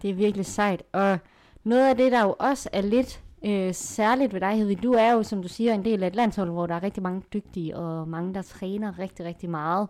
Det 0.02 0.10
er 0.10 0.14
virkelig 0.14 0.46
sejt, 0.46 0.82
og 0.92 1.18
noget 1.64 1.88
af 1.88 1.96
det, 1.96 2.12
der 2.12 2.22
jo 2.22 2.34
også 2.38 2.68
er 2.72 2.80
lidt 2.80 3.22
øh, 3.44 3.74
særligt 3.74 4.32
ved 4.32 4.40
dig, 4.40 4.56
Hedvig, 4.56 4.82
du 4.82 4.92
er 4.92 5.12
jo, 5.12 5.22
som 5.22 5.42
du 5.42 5.48
siger, 5.48 5.74
en 5.74 5.84
del 5.84 6.02
af 6.02 6.06
et 6.06 6.16
landshold, 6.16 6.50
hvor 6.50 6.66
der 6.66 6.74
er 6.74 6.82
rigtig 6.82 7.02
mange 7.02 7.22
dygtige, 7.32 7.76
og 7.76 8.08
mange, 8.08 8.34
der 8.34 8.42
træner 8.42 8.98
rigtig, 8.98 9.26
rigtig 9.26 9.50
meget. 9.50 9.88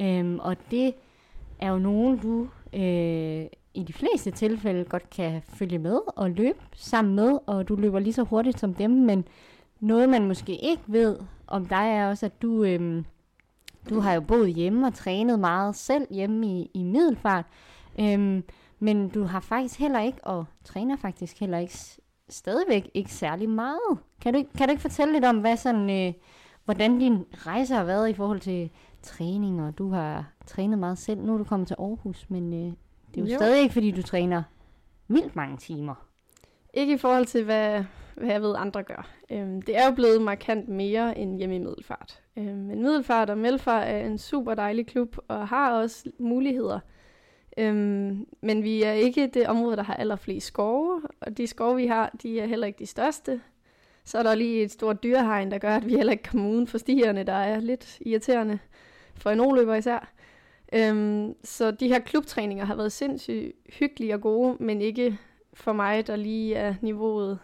Øhm, 0.00 0.38
og 0.38 0.56
det 0.70 0.94
er 1.60 1.70
jo 1.70 1.78
nogen, 1.78 2.18
du 2.18 2.48
øh, 2.72 3.46
i 3.74 3.82
de 3.82 3.92
fleste 3.92 4.30
tilfælde 4.30 4.84
godt 4.84 5.10
kan 5.10 5.42
følge 5.44 5.78
med 5.78 6.00
og 6.16 6.30
løbe 6.30 6.58
sammen 6.76 7.14
med, 7.14 7.38
og 7.46 7.68
du 7.68 7.74
løber 7.76 7.98
lige 7.98 8.12
så 8.12 8.22
hurtigt 8.22 8.60
som 8.60 8.74
dem, 8.74 8.90
men 8.90 9.24
noget, 9.80 10.08
man 10.08 10.28
måske 10.28 10.56
ikke 10.56 10.82
ved 10.86 11.18
om 11.46 11.66
dig, 11.66 11.90
er 11.90 12.08
også, 12.08 12.26
at 12.26 12.42
du, 12.42 12.64
øh, 12.64 13.04
du 13.90 14.00
har 14.00 14.12
jo 14.12 14.20
boet 14.20 14.54
hjemme 14.54 14.86
og 14.86 14.94
trænet 14.94 15.38
meget 15.38 15.76
selv 15.76 16.06
hjemme 16.10 16.46
i, 16.46 16.70
i 16.74 16.82
middelfart. 16.82 17.44
øh, 18.00 18.42
men 18.78 19.08
du 19.08 19.24
har 19.24 19.40
faktisk 19.40 19.80
heller 19.80 20.00
ikke, 20.00 20.18
og 20.22 20.44
træner 20.64 20.96
faktisk 20.96 21.40
heller 21.40 21.58
ikke, 21.58 21.78
stadigvæk 22.28 22.90
ikke 22.94 23.12
særlig 23.12 23.48
meget. 23.48 23.98
Kan 24.20 24.34
du, 24.34 24.44
kan 24.58 24.68
du 24.68 24.70
ikke 24.70 24.82
fortælle 24.82 25.12
lidt 25.12 25.24
om, 25.24 25.38
hvad 25.38 25.56
sådan, 25.56 25.90
øh, 25.90 26.12
hvordan 26.64 26.98
din 26.98 27.24
rejse 27.32 27.74
har 27.74 27.84
været 27.84 28.08
i 28.08 28.14
forhold 28.14 28.40
til 28.40 28.70
træning, 29.04 29.62
og 29.62 29.78
du 29.78 29.90
har 29.90 30.32
trænet 30.46 30.78
meget 30.78 30.98
selv. 30.98 31.20
Nu 31.20 31.34
er 31.34 31.38
du 31.38 31.44
kommet 31.44 31.68
til 31.68 31.76
Aarhus, 31.78 32.26
men 32.30 32.52
øh, 32.52 32.72
det 33.14 33.20
er 33.20 33.20
jo, 33.20 33.26
jo 33.26 33.36
stadig 33.36 33.62
ikke, 33.62 33.72
fordi 33.72 33.90
du 33.90 34.02
træner 34.02 34.42
vildt 35.08 35.36
mange 35.36 35.56
timer. 35.56 35.94
Ikke 36.74 36.94
i 36.94 36.98
forhold 36.98 37.26
til, 37.26 37.44
hvad, 37.44 37.84
hvad 38.14 38.30
jeg 38.30 38.42
ved, 38.42 38.54
andre 38.58 38.82
gør. 38.82 39.08
Øhm, 39.30 39.62
det 39.62 39.76
er 39.76 39.86
jo 39.86 39.94
blevet 39.94 40.22
markant 40.22 40.68
mere 40.68 41.18
end 41.18 41.38
hjemme 41.38 41.56
i 41.56 41.58
Middelfart. 41.58 42.22
Øhm, 42.36 42.46
men 42.46 42.82
Middelfart 42.82 43.30
og 43.30 43.38
Melfart 43.38 43.88
er 43.88 43.98
en 43.98 44.18
super 44.18 44.54
dejlig 44.54 44.86
klub, 44.86 45.16
og 45.28 45.48
har 45.48 45.72
også 45.72 46.10
muligheder. 46.18 46.80
Øhm, 47.58 48.26
men 48.42 48.62
vi 48.62 48.82
er 48.82 48.92
ikke 48.92 49.26
det 49.34 49.46
område, 49.46 49.76
der 49.76 49.82
har 49.82 49.94
allerflest 49.94 50.46
skove, 50.46 51.02
og 51.20 51.38
de 51.38 51.46
skove, 51.46 51.76
vi 51.76 51.86
har, 51.86 52.10
de 52.22 52.40
er 52.40 52.46
heller 52.46 52.66
ikke 52.66 52.78
de 52.78 52.86
største. 52.86 53.40
Så 54.04 54.18
er 54.18 54.22
der 54.22 54.34
lige 54.34 54.62
et 54.62 54.70
stort 54.70 55.02
dyrehegn, 55.02 55.50
der 55.50 55.58
gør, 55.58 55.76
at 55.76 55.86
vi 55.86 55.96
heller 55.96 56.12
ikke 56.12 56.24
kommer 56.24 56.50
uden 56.50 56.66
for 56.66 56.78
stierne, 56.78 57.22
der 57.22 57.32
er 57.32 57.60
lidt 57.60 57.98
irriterende 58.00 58.58
for 59.16 59.30
en 59.30 59.40
oløber 59.40 59.74
især. 59.74 60.12
Øhm, 60.72 61.34
så 61.44 61.70
de 61.70 61.88
her 61.88 61.98
klubtræninger 61.98 62.64
har 62.64 62.74
været 62.74 62.92
sindssygt 62.92 63.52
hyggelige 63.78 64.14
og 64.14 64.20
gode, 64.20 64.56
men 64.60 64.80
ikke 64.80 65.18
for 65.54 65.72
mig, 65.72 66.06
der 66.06 66.16
lige 66.16 66.54
er 66.54 66.74
niveauet, 66.80 67.38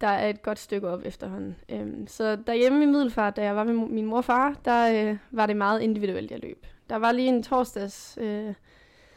der 0.00 0.06
er 0.06 0.28
et 0.28 0.42
godt 0.42 0.58
stykke 0.58 0.88
op 0.88 1.00
efterhånden. 1.04 1.56
Øhm, 1.68 2.06
så 2.06 2.36
derhjemme 2.36 2.82
i 2.82 2.86
Middelfart, 2.86 3.36
da 3.36 3.44
jeg 3.44 3.56
var 3.56 3.64
med 3.64 3.74
min 3.74 4.06
mor 4.06 4.16
og 4.16 4.24
far, 4.24 4.56
der 4.64 5.10
øh, 5.10 5.16
var 5.30 5.46
det 5.46 5.56
meget 5.56 5.80
individuelt, 5.80 6.30
jeg 6.30 6.40
løb. 6.42 6.66
Der 6.90 6.96
var 6.96 7.12
lige 7.12 7.28
en 7.28 7.42
torsdags 7.42 8.18
øh, 8.20 8.54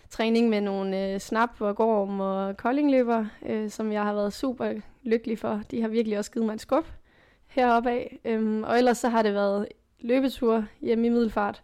træning 0.09 0.50
med 0.50 0.62
nogle 0.62 1.13
øh, 1.13 1.19
snap 1.19 1.62
og 1.62 1.75
gorm 1.75 2.19
og 2.19 2.57
koldingløber, 2.57 3.25
øh, 3.45 3.69
som 3.69 3.91
jeg 3.91 4.03
har 4.03 4.13
været 4.13 4.33
super 4.33 4.74
lykkelig 5.03 5.39
for. 5.39 5.62
De 5.71 5.81
har 5.81 5.88
virkelig 5.88 6.17
også 6.17 6.31
givet 6.31 6.45
mig 6.45 6.53
et 6.53 6.62
skub 6.62 6.86
heroppe 7.48 7.89
af. 7.89 8.19
Øhm, 8.25 8.63
og 8.63 8.77
ellers 8.77 8.98
så 8.98 9.09
har 9.09 9.21
det 9.21 9.33
været 9.33 9.67
løbetur 10.01 10.65
hjemme 10.82 11.08
i 11.08 11.10
Middelfart, 11.10 11.63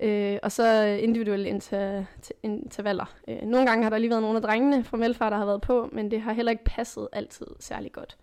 øh, 0.00 0.38
og 0.42 0.52
så 0.52 0.82
individuelle 0.82 1.50
inter- 1.50 2.04
intervaller. 2.42 3.14
Øh, 3.28 3.42
nogle 3.42 3.66
gange 3.66 3.82
har 3.82 3.90
der 3.90 3.98
lige 3.98 4.10
været 4.10 4.22
nogle 4.22 4.36
af 4.36 4.42
drengene 4.42 4.84
fra 4.84 4.96
Melfart, 4.96 5.32
der 5.32 5.38
har 5.38 5.46
været 5.46 5.60
på, 5.60 5.88
men 5.92 6.10
det 6.10 6.20
har 6.20 6.32
heller 6.32 6.52
ikke 6.52 6.64
passet 6.64 7.08
altid 7.12 7.46
særlig 7.60 7.92
godt. 7.92 8.16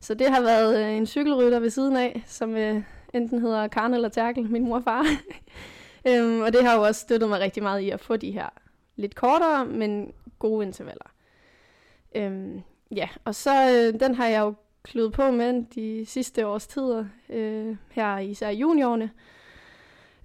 Så 0.00 0.14
det 0.14 0.28
har 0.28 0.40
været 0.40 0.84
øh, 0.84 0.96
en 0.96 1.06
cykelrytter 1.06 1.60
ved 1.60 1.70
siden 1.70 1.96
af, 1.96 2.22
som 2.26 2.56
øh, 2.56 2.82
enten 3.14 3.40
hedder 3.40 3.68
Karne 3.68 3.96
eller 3.96 4.08
Terkel, 4.08 4.50
min 4.50 4.64
mor 4.64 4.76
og 4.76 4.84
far. 4.84 5.06
øhm, 6.08 6.40
og 6.40 6.52
det 6.52 6.64
har 6.64 6.74
jo 6.76 6.82
også 6.82 7.00
støttet 7.00 7.28
mig 7.28 7.40
rigtig 7.40 7.62
meget 7.62 7.80
i 7.80 7.90
at 7.90 8.00
få 8.00 8.16
de 8.16 8.30
her 8.30 8.48
lidt 8.96 9.14
kortere, 9.14 9.66
men 9.66 10.12
gode 10.38 10.66
intervaller. 10.66 11.12
Øhm, 12.14 12.62
ja, 12.90 13.08
og 13.24 13.34
så 13.34 13.50
øh, 13.70 14.00
den 14.00 14.14
har 14.14 14.26
jeg 14.26 14.40
jo 14.40 14.54
kløet 14.86 15.12
på 15.12 15.30
med 15.30 15.64
de 15.74 16.06
sidste 16.06 16.46
års 16.46 16.66
tider, 16.66 17.04
øh, 17.28 17.76
her 17.90 18.18
især 18.18 18.50
juniorerne. 18.50 19.10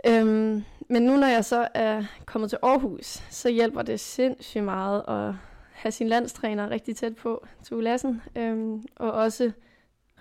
Øhm, 0.07 0.63
men 0.89 1.03
nu 1.03 1.15
når 1.17 1.27
jeg 1.27 1.45
så 1.45 1.67
er 1.73 2.03
kommet 2.25 2.49
til 2.49 2.59
Aarhus, 2.63 3.05
så 3.29 3.49
hjælper 3.49 3.81
det 3.81 3.99
sindssygt 3.99 4.63
meget 4.63 5.03
at 5.07 5.33
have 5.71 5.91
sin 5.91 6.07
landstræner 6.07 6.69
rigtig 6.69 6.95
tæt 6.95 7.15
på, 7.15 7.47
Tue 7.63 7.83
Lassen, 7.83 8.21
øhm, 8.35 8.83
og 8.95 9.11
også 9.11 9.51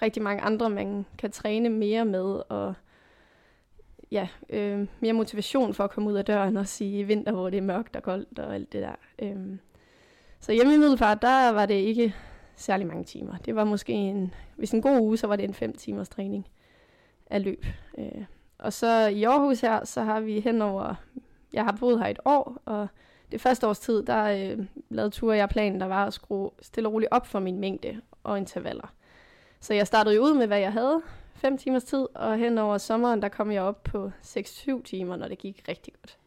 rigtig 0.03 0.23
mange 0.23 0.43
andre, 0.43 0.71
man 0.71 1.07
kan 1.19 1.31
træne 1.31 1.69
mere 1.69 2.05
med, 2.05 2.43
og 2.49 2.75
ja, 4.11 4.29
øh, 4.51 4.87
mere 5.01 5.13
motivation 5.13 5.75
for 5.75 5.85
at 5.85 5.91
komme 5.91 6.11
ud 6.11 6.17
af 6.17 6.25
døren, 6.25 6.57
og 6.57 6.67
i 6.81 7.03
vinter, 7.03 7.33
hvor 7.33 7.51
det 7.51 7.59
er 7.59 7.63
mørkt 7.63 7.97
og 7.97 8.03
koldt 8.03 8.39
og 8.39 8.55
alt 8.55 8.73
det 8.73 8.83
der. 8.83 8.95
Øhm, 9.23 9.59
så 10.41 10.53
hjemme 10.53 10.75
i 10.75 10.79
Middelfart, 10.79 11.23
der 11.23 11.51
var 11.51 11.67
det 11.67 11.75
ikke 11.75 12.15
særlig 12.57 12.87
mange 12.87 13.05
timer. 13.05 13.37
Det 13.37 13.55
var 13.55 13.65
måske 13.65 13.93
en, 13.93 14.35
hvis 14.57 14.73
en 14.73 14.83
god 14.83 15.01
uge, 15.01 15.17
så 15.17 15.27
var 15.27 15.37
det 15.37 15.45
en 15.45 15.55
fem 15.55 15.73
timers 15.73 16.09
træning 16.09 16.47
af 17.31 17.45
løb. 17.45 17.67
Øh, 17.99 18.25
og 18.59 18.73
så 18.73 19.07
i 19.07 19.25
Aarhus 19.25 19.61
her, 19.61 19.85
så 19.85 20.03
har 20.03 20.21
vi 20.21 20.41
henover, 20.41 20.95
jeg 21.53 21.65
har 21.65 21.77
boet 21.81 21.99
her 21.99 22.07
et 22.07 22.19
år, 22.25 22.57
og 22.65 22.89
det 23.33 23.41
første 23.41 23.67
års 23.67 23.79
tid, 23.79 24.03
der 24.03 24.25
øh, 24.25 24.67
lavede 24.89 25.11
Ture 25.11 25.37
jeg 25.37 25.49
planen, 25.49 25.81
der 25.81 25.87
var 25.87 26.07
at 26.07 26.13
skrue 26.13 26.51
stille 26.63 26.89
og 26.89 26.93
roligt 26.93 27.09
op 27.13 27.27
for 27.27 27.39
min 27.39 27.61
mængde 27.61 28.01
og 28.23 28.39
intervaller. 28.39 28.95
Så 29.61 29.75
jeg 29.75 29.87
startede 29.87 30.15
jo 30.15 30.23
ud 30.23 30.35
med, 30.35 30.47
hvad 30.47 30.59
jeg 30.59 30.73
havde, 30.73 31.03
5 31.35 31.59
timers 31.59 31.85
tid, 31.85 32.07
og 32.15 32.39
hen 32.39 32.59
over 32.59 32.79
sommeren, 32.79 33.23
der 33.23 33.29
kom 33.29 33.51
jeg 33.53 33.63
op 33.63 33.83
på 33.83 34.11
6-7 34.23 34.83
timer, 34.83 35.17
når 35.17 35.29
det 35.29 35.39
gik 35.39 35.65
rigtig 35.69 35.95
godt. 35.95 36.19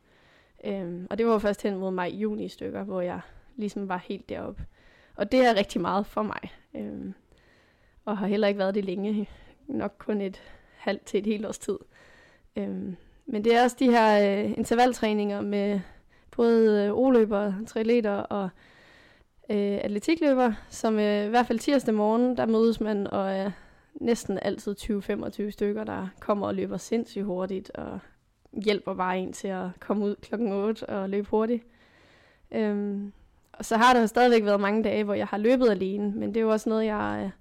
Øhm, 0.63 1.07
og 1.09 1.17
det 1.17 1.25
var 1.25 1.39
først 1.39 1.63
hen 1.63 1.77
mod 1.77 1.91
maj-juni 1.91 2.47
stykker, 2.47 2.83
hvor 2.83 3.01
jeg 3.01 3.19
ligesom 3.55 3.89
var 3.89 3.97
helt 3.97 4.29
deroppe. 4.29 4.65
Og 5.15 5.31
det 5.31 5.45
er 5.45 5.55
rigtig 5.55 5.81
meget 5.81 6.05
for 6.05 6.21
mig. 6.21 6.53
Øhm, 6.75 7.13
og 8.05 8.17
har 8.17 8.27
heller 8.27 8.47
ikke 8.47 8.57
været 8.57 8.75
det 8.75 8.85
længe. 8.85 9.29
Nok 9.67 9.95
kun 9.97 10.21
et 10.21 10.41
halvt 10.77 11.05
til 11.05 11.17
et 11.19 11.25
helt 11.25 11.45
års 11.45 11.57
tid. 11.57 11.77
Øhm, 12.55 12.95
men 13.25 13.43
det 13.43 13.55
er 13.55 13.63
også 13.63 13.75
de 13.79 13.91
her 13.91 14.39
øh, 14.43 14.51
intervaltræninger 14.57 15.41
med 15.41 15.79
både 16.31 16.85
øh, 16.85 16.93
oløber, 16.93 17.53
triatleter 17.67 18.11
og 18.11 18.49
øh, 19.49 19.79
atletikløber, 19.81 20.53
som 20.69 20.99
øh, 20.99 21.25
i 21.25 21.29
hvert 21.29 21.47
fald 21.47 21.59
tirsdag 21.59 21.93
morgen, 21.93 22.37
der 22.37 22.45
mødes 22.45 22.79
man 22.79 23.07
og 23.07 23.31
er 23.31 23.51
næsten 23.93 24.39
altid 24.41 24.75
20-25 24.79 25.49
stykker, 25.49 25.83
der 25.83 26.07
kommer 26.19 26.47
og 26.47 26.55
løber 26.55 26.77
sindssygt 26.77 27.25
hurtigt 27.25 27.69
og 27.69 27.99
hjælper 28.63 28.93
bare 28.93 29.19
en 29.19 29.33
til 29.33 29.47
at 29.47 29.67
komme 29.79 30.05
ud 30.05 30.15
klokken 30.15 30.51
8 30.51 30.89
og 30.89 31.09
løbe 31.09 31.27
hurtigt. 31.29 31.63
Øhm, 32.51 33.13
og 33.53 33.65
så 33.65 33.77
har 33.77 33.93
der 33.93 34.05
stadigvæk 34.05 34.45
været 34.45 34.59
mange 34.59 34.83
dage, 34.83 35.03
hvor 35.03 35.13
jeg 35.13 35.27
har 35.27 35.37
løbet 35.37 35.69
alene, 35.69 36.11
men 36.11 36.29
det 36.29 36.37
er 36.37 36.41
jo 36.41 36.51
også 36.51 36.69
noget, 36.69 36.85
jeg 36.85 37.21
øh, 37.25 37.31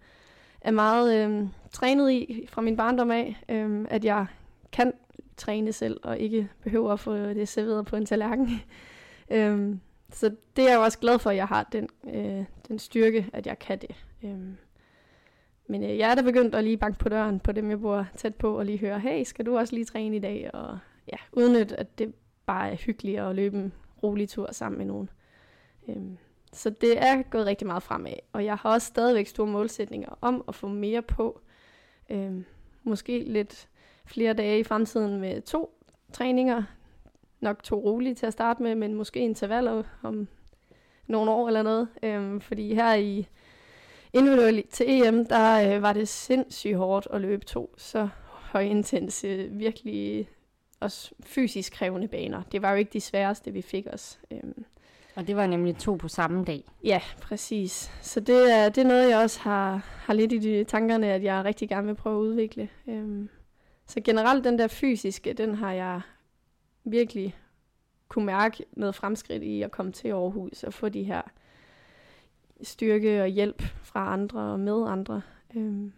er 0.61 0.71
meget 0.71 1.25
øh, 1.25 1.47
trænet 1.71 2.11
i 2.11 2.47
fra 2.51 2.61
min 2.61 2.77
barndom 2.77 3.11
af, 3.11 3.37
øh, 3.49 3.87
at 3.91 4.05
jeg 4.05 4.27
kan 4.73 4.93
træne 5.37 5.73
selv 5.73 6.01
og 6.03 6.19
ikke 6.19 6.49
behøver 6.63 6.93
at 6.93 7.01
få 7.01 7.17
det 7.17 7.49
serveret 7.49 7.87
på 7.87 7.97
en 7.97 8.07
tallerken. 8.07 8.51
øhm, 9.31 9.81
så 10.13 10.31
det 10.57 10.65
er 10.65 10.69
jeg 10.69 10.77
jo 10.77 10.83
også 10.83 10.99
glad 10.99 11.19
for, 11.19 11.31
at 11.31 11.37
jeg 11.37 11.47
har 11.47 11.69
den, 11.73 11.89
øh, 12.15 12.45
den 12.69 12.79
styrke, 12.79 13.31
at 13.33 13.47
jeg 13.47 13.59
kan 13.59 13.79
det. 13.79 14.05
Øhm, 14.25 14.57
men 15.67 15.83
øh, 15.83 15.99
jeg 15.99 16.11
er 16.11 16.15
da 16.15 16.23
begyndt 16.23 16.55
at 16.55 16.65
lige 16.65 16.77
banke 16.77 16.99
på 16.99 17.09
døren 17.09 17.41
på 17.41 17.53
dem, 17.53 17.71
jeg 17.71 17.81
bor 17.81 18.07
tæt 18.17 18.35
på, 18.35 18.59
og 18.59 18.67
lige 18.67 18.79
høre, 18.79 19.01
hey, 19.01 19.25
skal 19.25 19.47
du 19.47 19.59
også 19.59 19.75
lige 19.75 19.85
træne 19.85 20.17
i 20.17 20.21
dag? 20.21 20.51
Og 20.55 20.79
ja, 21.13 21.17
udnyt, 21.33 21.73
at 21.73 21.99
det 21.99 22.15
bare 22.47 22.73
er 22.73 22.77
hyggeligt 22.77 23.21
at 23.21 23.35
løbe 23.35 23.57
en 23.57 23.73
rolig 24.03 24.29
tur 24.29 24.53
sammen 24.53 24.79
med 24.79 24.87
nogen. 24.87 25.11
Øhm, 25.89 26.19
så 26.53 26.71
det 26.71 27.03
er 27.03 27.23
gået 27.23 27.47
rigtig 27.47 27.67
meget 27.67 27.83
fremad, 27.83 28.15
og 28.33 28.45
jeg 28.45 28.57
har 28.57 28.71
også 28.71 28.87
stadigvæk 28.87 29.27
store 29.27 29.47
målsætninger 29.47 30.19
om 30.21 30.45
at 30.49 30.55
få 30.55 30.69
mere 30.69 31.03
på. 31.03 31.41
Øhm, 32.11 32.45
måske 32.83 33.19
lidt 33.19 33.69
flere 34.05 34.35
dage 34.35 34.59
i 34.59 34.65
fremtiden 34.65 35.21
med 35.21 35.43
to 35.43 35.85
træninger. 36.13 36.63
Nok 37.41 37.63
to 37.63 37.77
rolige 37.77 38.15
til 38.15 38.27
at 38.27 38.33
starte 38.33 38.63
med, 38.63 38.75
men 38.75 38.95
måske 38.95 39.21
intervaller 39.21 39.83
om 40.03 40.29
nogle 41.07 41.31
år 41.31 41.47
eller 41.47 41.63
noget. 41.63 41.89
Øhm, 42.03 42.41
fordi 42.41 42.75
her 42.75 42.95
i 42.95 43.29
individuelt 44.13 44.69
til 44.69 44.87
EM, 44.89 45.27
der 45.27 45.75
øh, 45.77 45.83
var 45.83 45.93
det 45.93 46.09
sindssygt 46.09 46.77
hårdt 46.77 47.09
at 47.11 47.21
løbe 47.21 47.45
to 47.45 47.75
så 47.79 48.09
højintense, 48.27 49.49
virkelig 49.51 50.29
også 50.81 51.15
fysisk 51.21 51.73
krævende 51.73 52.09
baner. 52.09 52.43
Det 52.53 52.63
var 52.63 52.71
jo 52.71 52.77
ikke 52.77 52.93
de 52.93 53.01
sværeste, 53.01 53.53
vi 53.53 53.63
fik 53.63 53.87
os. 53.93 54.21
Øhm. 54.31 54.65
Og 55.15 55.27
det 55.27 55.37
var 55.37 55.47
nemlig 55.47 55.77
to 55.77 55.95
på 55.95 56.09
samme 56.09 56.45
dag. 56.45 56.65
Ja, 56.85 57.01
præcis. 57.23 57.91
Så 58.03 58.21
det 58.21 58.53
er, 58.53 58.69
det 58.69 58.85
er 58.85 58.89
noget, 58.89 59.11
jeg 59.11 59.19
også 59.19 59.41
har, 59.41 59.87
har 59.87 60.15
lidt 60.15 60.33
i 60.33 60.39
de 60.39 60.65
tankerne, 60.65 61.07
at 61.07 61.23
jeg 61.23 61.45
rigtig 61.45 61.69
gerne 61.69 61.87
vil 61.87 61.95
prøve 61.95 62.17
at 62.17 62.21
udvikle. 62.21 62.69
Øhm. 62.87 63.29
Så 63.87 64.01
generelt 64.01 64.45
den 64.45 64.59
der 64.59 64.69
fysiske, 64.69 65.33
den 65.33 65.55
har 65.55 65.73
jeg 65.73 66.01
virkelig 66.85 67.37
kunne 68.09 68.27
mærke 68.27 68.65
noget 68.73 68.95
fremskridt 68.95 69.43
i 69.43 69.63
at 69.63 69.71
komme 69.71 69.93
til 69.93 70.09
Aarhus 70.09 70.63
og 70.63 70.75
få 70.75 70.89
de 70.89 71.03
her 71.03 71.23
styrke 72.63 73.23
og 73.23 73.29
hjælp 73.29 73.63
fra 73.83 74.13
andre 74.13 74.41
og 74.41 74.61
med 74.61 74.87
andre. 74.89 75.23
Øhm. 75.57 75.93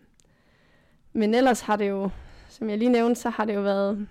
Men 1.12 1.34
ellers 1.34 1.60
har 1.60 1.76
det 1.76 1.88
jo, 1.88 2.10
som 2.48 2.70
jeg 2.70 2.78
lige 2.78 2.92
nævnte, 2.92 3.20
så 3.20 3.30
har 3.30 3.44
det 3.44 3.54
jo 3.54 3.60
været 3.60 4.08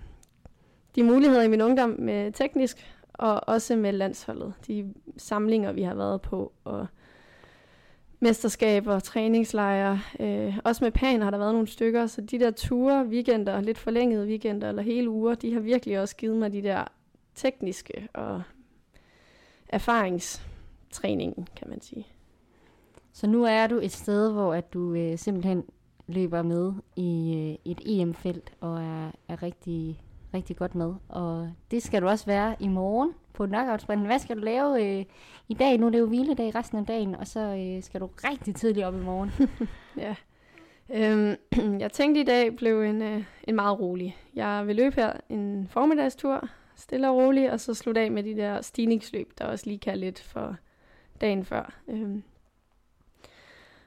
de 0.94 1.02
muligheder 1.02 1.42
i 1.42 1.48
min 1.48 1.60
ungdom 1.60 1.96
med 1.98 2.32
teknisk, 2.32 2.93
og 3.14 3.48
også 3.48 3.76
med 3.76 3.92
landsholdet. 3.92 4.54
De 4.66 4.94
samlinger, 5.16 5.72
vi 5.72 5.82
har 5.82 5.94
været 5.94 6.22
på, 6.22 6.52
og 6.64 6.86
mesterskaber, 8.20 8.98
træningslejre. 9.00 10.00
Øh, 10.20 10.58
også 10.64 10.84
med 10.84 10.92
PAN 10.92 11.22
har 11.22 11.30
der 11.30 11.38
været 11.38 11.52
nogle 11.52 11.68
stykker, 11.68 12.06
så 12.06 12.20
de 12.20 12.38
der 12.38 12.50
ture, 12.50 13.06
weekender, 13.06 13.60
lidt 13.60 13.78
forlængede 13.78 14.26
weekender 14.26 14.68
eller 14.68 14.82
hele 14.82 15.10
uger, 15.10 15.34
de 15.34 15.52
har 15.52 15.60
virkelig 15.60 16.00
også 16.00 16.16
givet 16.16 16.36
mig 16.36 16.52
de 16.52 16.62
der 16.62 16.84
tekniske 17.34 18.08
og 18.14 18.42
erfaringstræningen, 19.68 21.48
kan 21.56 21.68
man 21.68 21.80
sige. 21.80 22.06
Så 23.12 23.26
nu 23.26 23.44
er 23.44 23.66
du 23.66 23.78
et 23.78 23.92
sted, 23.92 24.32
hvor 24.32 24.54
at 24.54 24.72
du 24.72 24.94
øh, 24.94 25.18
simpelthen 25.18 25.64
løber 26.06 26.42
med 26.42 26.72
i 26.96 27.34
øh, 27.36 27.72
et 27.72 27.80
EM-felt 27.86 28.52
og 28.60 28.82
er, 28.82 29.10
er 29.28 29.42
rigtig, 29.42 30.02
rigtig 30.34 30.56
godt 30.56 30.74
med. 30.74 30.94
Og 31.08 31.52
det 31.70 31.82
skal 31.82 32.02
du 32.02 32.08
også 32.08 32.26
være 32.26 32.56
i 32.60 32.68
morgen 32.68 33.12
på 33.32 33.46
knockout 33.46 33.84
Hvad 33.84 34.18
skal 34.18 34.36
du 34.36 34.42
lave 34.42 34.98
øh, 34.98 35.04
i 35.48 35.54
dag? 35.54 35.78
Nu 35.78 35.86
er 35.86 35.90
det 35.90 35.98
jo 35.98 36.06
hviledag 36.06 36.54
resten 36.54 36.78
af 36.78 36.86
dagen, 36.86 37.14
og 37.14 37.26
så 37.26 37.40
øh, 37.40 37.82
skal 37.82 38.00
du 38.00 38.10
rigtig 38.24 38.54
tidligt 38.54 38.86
op 38.86 38.94
i 38.94 39.00
morgen. 39.00 39.30
ja. 40.04 40.14
Øhm, 40.90 41.36
jeg 41.82 41.92
tænkte 41.92 42.20
i 42.20 42.24
dag 42.24 42.56
blev 42.56 42.82
en, 42.82 43.02
øh, 43.02 43.24
en 43.44 43.54
meget 43.54 43.80
rolig. 43.80 44.16
Jeg 44.34 44.66
vil 44.66 44.76
løbe 44.76 44.96
her 44.96 45.12
en 45.28 45.68
formiddagstur, 45.70 46.48
stille 46.76 47.08
og 47.08 47.16
rolig, 47.16 47.52
og 47.52 47.60
så 47.60 47.74
slutte 47.74 48.00
af 48.00 48.10
med 48.10 48.22
de 48.22 48.36
der 48.36 48.62
stigningsløb, 48.62 49.32
der 49.38 49.44
også 49.44 49.66
lige 49.66 49.78
kan 49.78 49.98
lidt 49.98 50.22
for 50.22 50.56
dagen 51.20 51.44
før. 51.44 51.74
Øhm. 51.88 52.22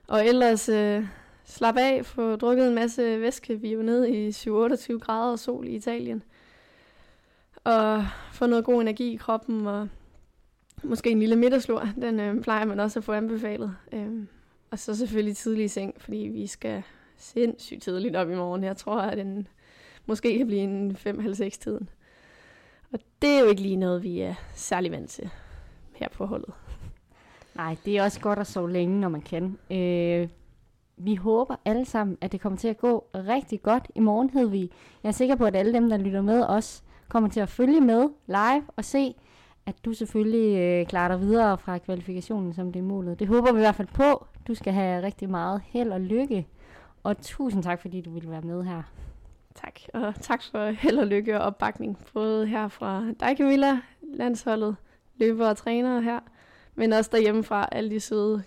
Og 0.08 0.26
ellers 0.26 0.70
øh, 0.70 1.06
slappe 1.48 1.82
af, 1.82 2.06
få 2.06 2.36
drukket 2.36 2.68
en 2.68 2.76
masse 2.76 3.22
væske. 3.22 3.62
Vi 3.62 3.68
er 3.68 3.74
jo 3.74 3.82
nede 3.82 4.12
i 4.12 4.30
7-28 4.30 4.98
grader 4.98 5.32
og 5.32 5.40
sol 5.40 5.68
i 5.68 5.76
Italien 5.76 6.24
og 7.64 8.06
få 8.32 8.46
noget 8.46 8.66
god 8.66 8.82
energi 8.82 9.14
i 9.14 9.16
kroppen, 9.16 9.68
og 9.68 9.88
måske 10.84 11.10
en 11.10 11.20
lille 11.20 11.36
middagslur, 11.36 11.90
den 11.96 12.20
øh, 12.20 12.42
plejer 12.42 12.66
man 12.66 12.80
også 12.80 13.00
at 13.00 13.04
få 13.04 13.14
anbefalet. 13.14 13.76
Øh, 13.94 14.24
og 14.72 14.80
så 14.80 14.96
selvfølgelig 14.96 15.38
tidlig 15.38 15.66
i 15.66 15.68
seng, 15.68 15.94
fordi 15.98 16.18
vi 16.18 16.48
skal 16.48 16.84
sindssygt 17.18 17.84
tidligt 17.84 18.16
op 18.16 18.30
i 18.30 18.36
morgen. 18.36 18.64
Jeg 18.64 18.78
tror, 18.78 19.00
at 19.00 19.18
den 19.18 19.48
måske 20.06 20.38
kan 20.38 20.48
blive 20.48 20.62
en 20.62 20.98
5-6 21.08 21.50
tiden. 21.50 21.90
Og 22.94 23.00
det 23.22 23.30
er 23.30 23.40
jo 23.40 23.50
ikke 23.50 23.62
lige 23.62 23.76
noget, 23.76 24.04
vi 24.04 24.20
er 24.20 24.36
særlig 24.56 24.92
vant 24.92 25.10
til 25.10 25.30
her 25.94 26.10
på 26.10 26.26
holdet. 26.26 26.54
Nej, 27.56 27.76
det 27.86 27.98
er 27.98 28.04
også 28.04 28.20
godt 28.20 28.40
at 28.40 28.48
sove 28.48 28.72
længe, 28.72 29.00
når 29.00 29.10
man 29.10 29.22
kan. 29.22 29.58
Øh, 29.72 30.28
vi 30.98 31.16
håber 31.16 31.56
alle 31.66 31.86
sammen, 31.86 32.18
at 32.22 32.32
det 32.32 32.42
kommer 32.42 32.58
til 32.58 32.68
at 32.68 32.78
gå 32.78 33.08
rigtig 33.16 33.62
godt 33.62 33.88
i 33.96 34.00
morgen, 34.00 34.30
hed 34.30 34.48
vi. 34.48 34.72
Jeg 35.04 35.10
er 35.10 35.14
sikker 35.14 35.36
på, 35.36 35.46
at 35.46 35.56
alle 35.56 35.74
dem, 35.74 35.90
der 35.90 35.98
lytter 35.98 36.22
med 36.22 36.46
os, 36.46 36.84
kommer 37.08 37.30
til 37.30 37.40
at 37.40 37.50
følge 37.50 37.82
med 37.82 38.10
live 38.28 38.64
og 38.76 38.86
se, 38.86 39.16
at 39.66 39.86
du 39.86 39.94
selvfølgelig 39.94 40.60
øh, 40.60 40.88
klarer 40.88 41.08
dig 41.08 41.20
videre 41.20 41.58
fra 41.58 41.78
kvalifikationen, 41.78 42.54
som 42.54 42.72
det 42.72 42.80
er 42.80 42.84
målet. 42.84 43.20
Det 43.20 43.28
håber 43.28 43.52
vi 43.52 43.58
i 43.58 43.62
hvert 43.62 43.76
fald 43.76 43.88
på. 43.88 44.26
Du 44.48 44.56
skal 44.56 44.74
have 44.74 45.04
rigtig 45.04 45.30
meget 45.30 45.62
held 45.66 45.92
og 45.92 46.02
lykke. 46.02 46.48
Og 47.04 47.22
tusind 47.22 47.64
tak, 47.64 47.82
fordi 47.82 48.02
du 48.02 48.10
ville 48.10 48.30
være 48.30 48.42
med 48.42 48.64
her. 48.64 48.84
Tak, 49.56 49.80
og 49.94 50.16
tak 50.22 50.42
for 50.52 50.72
held 50.72 50.98
og 50.98 51.08
lykke 51.08 51.40
og 51.40 51.46
opbakning, 51.46 51.98
både 52.14 52.48
her 52.48 52.68
fra 52.68 53.04
dig, 53.20 53.38
Camilla, 53.38 53.80
landsholdet, 54.02 54.76
løber 55.16 55.50
og 55.50 55.58
trænere 55.58 56.02
her, 56.02 56.20
men 56.76 56.94
også 56.94 57.10
derhjemmefra 57.14 57.70
alle 57.72 57.90
de 57.90 58.00
søde 58.00 58.44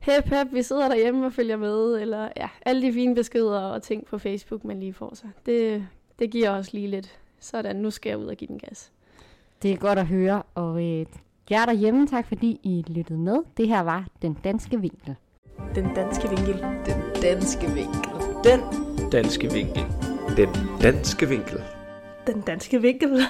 hep, 0.00 0.24
hep, 0.24 0.52
vi 0.52 0.62
sidder 0.62 0.88
derhjemme 0.88 1.26
og 1.26 1.32
følger 1.32 1.56
med, 1.56 2.00
eller 2.00 2.28
ja, 2.36 2.48
alle 2.62 2.82
de 2.82 2.92
fine 2.92 3.14
beskeder 3.14 3.60
og 3.60 3.82
ting 3.82 4.06
på 4.06 4.18
Facebook, 4.18 4.64
man 4.64 4.80
lige 4.80 4.92
får 4.92 5.14
sig. 5.14 5.30
Det, 5.46 5.86
det 6.18 6.30
giver 6.30 6.50
os 6.50 6.72
lige 6.72 6.88
lidt 6.88 7.18
sådan, 7.40 7.76
nu 7.76 7.90
skal 7.90 8.10
jeg 8.10 8.18
ud 8.18 8.24
og 8.26 8.36
give 8.36 8.48
den 8.48 8.58
gas. 8.58 8.92
Det 9.62 9.72
er 9.72 9.76
godt 9.76 9.98
at 9.98 10.06
høre, 10.06 10.42
og 10.54 10.82
øh, 10.82 11.06
jer 11.50 11.66
derhjemme, 11.66 12.06
tak 12.06 12.26
fordi 12.26 12.60
I 12.62 12.84
lyttede 12.88 13.18
med. 13.18 13.36
Det 13.56 13.68
her 13.68 13.80
var 13.80 14.06
Den 14.22 14.34
Danske 14.44 14.80
Vinkel. 14.80 15.14
Den 15.74 15.94
danske 15.94 16.28
vinkel. 16.28 16.54
Den 16.86 17.22
danske 17.22 17.66
vinkel. 17.72 18.02
Den 18.36 19.10
Danske 19.12 19.50
vinkel. 19.50 19.84
Den 20.36 20.48
danske 20.82 21.28
vinkel. 21.28 21.60
Den 22.26 22.40
danske 22.40 22.82
vinkel. 22.82 23.20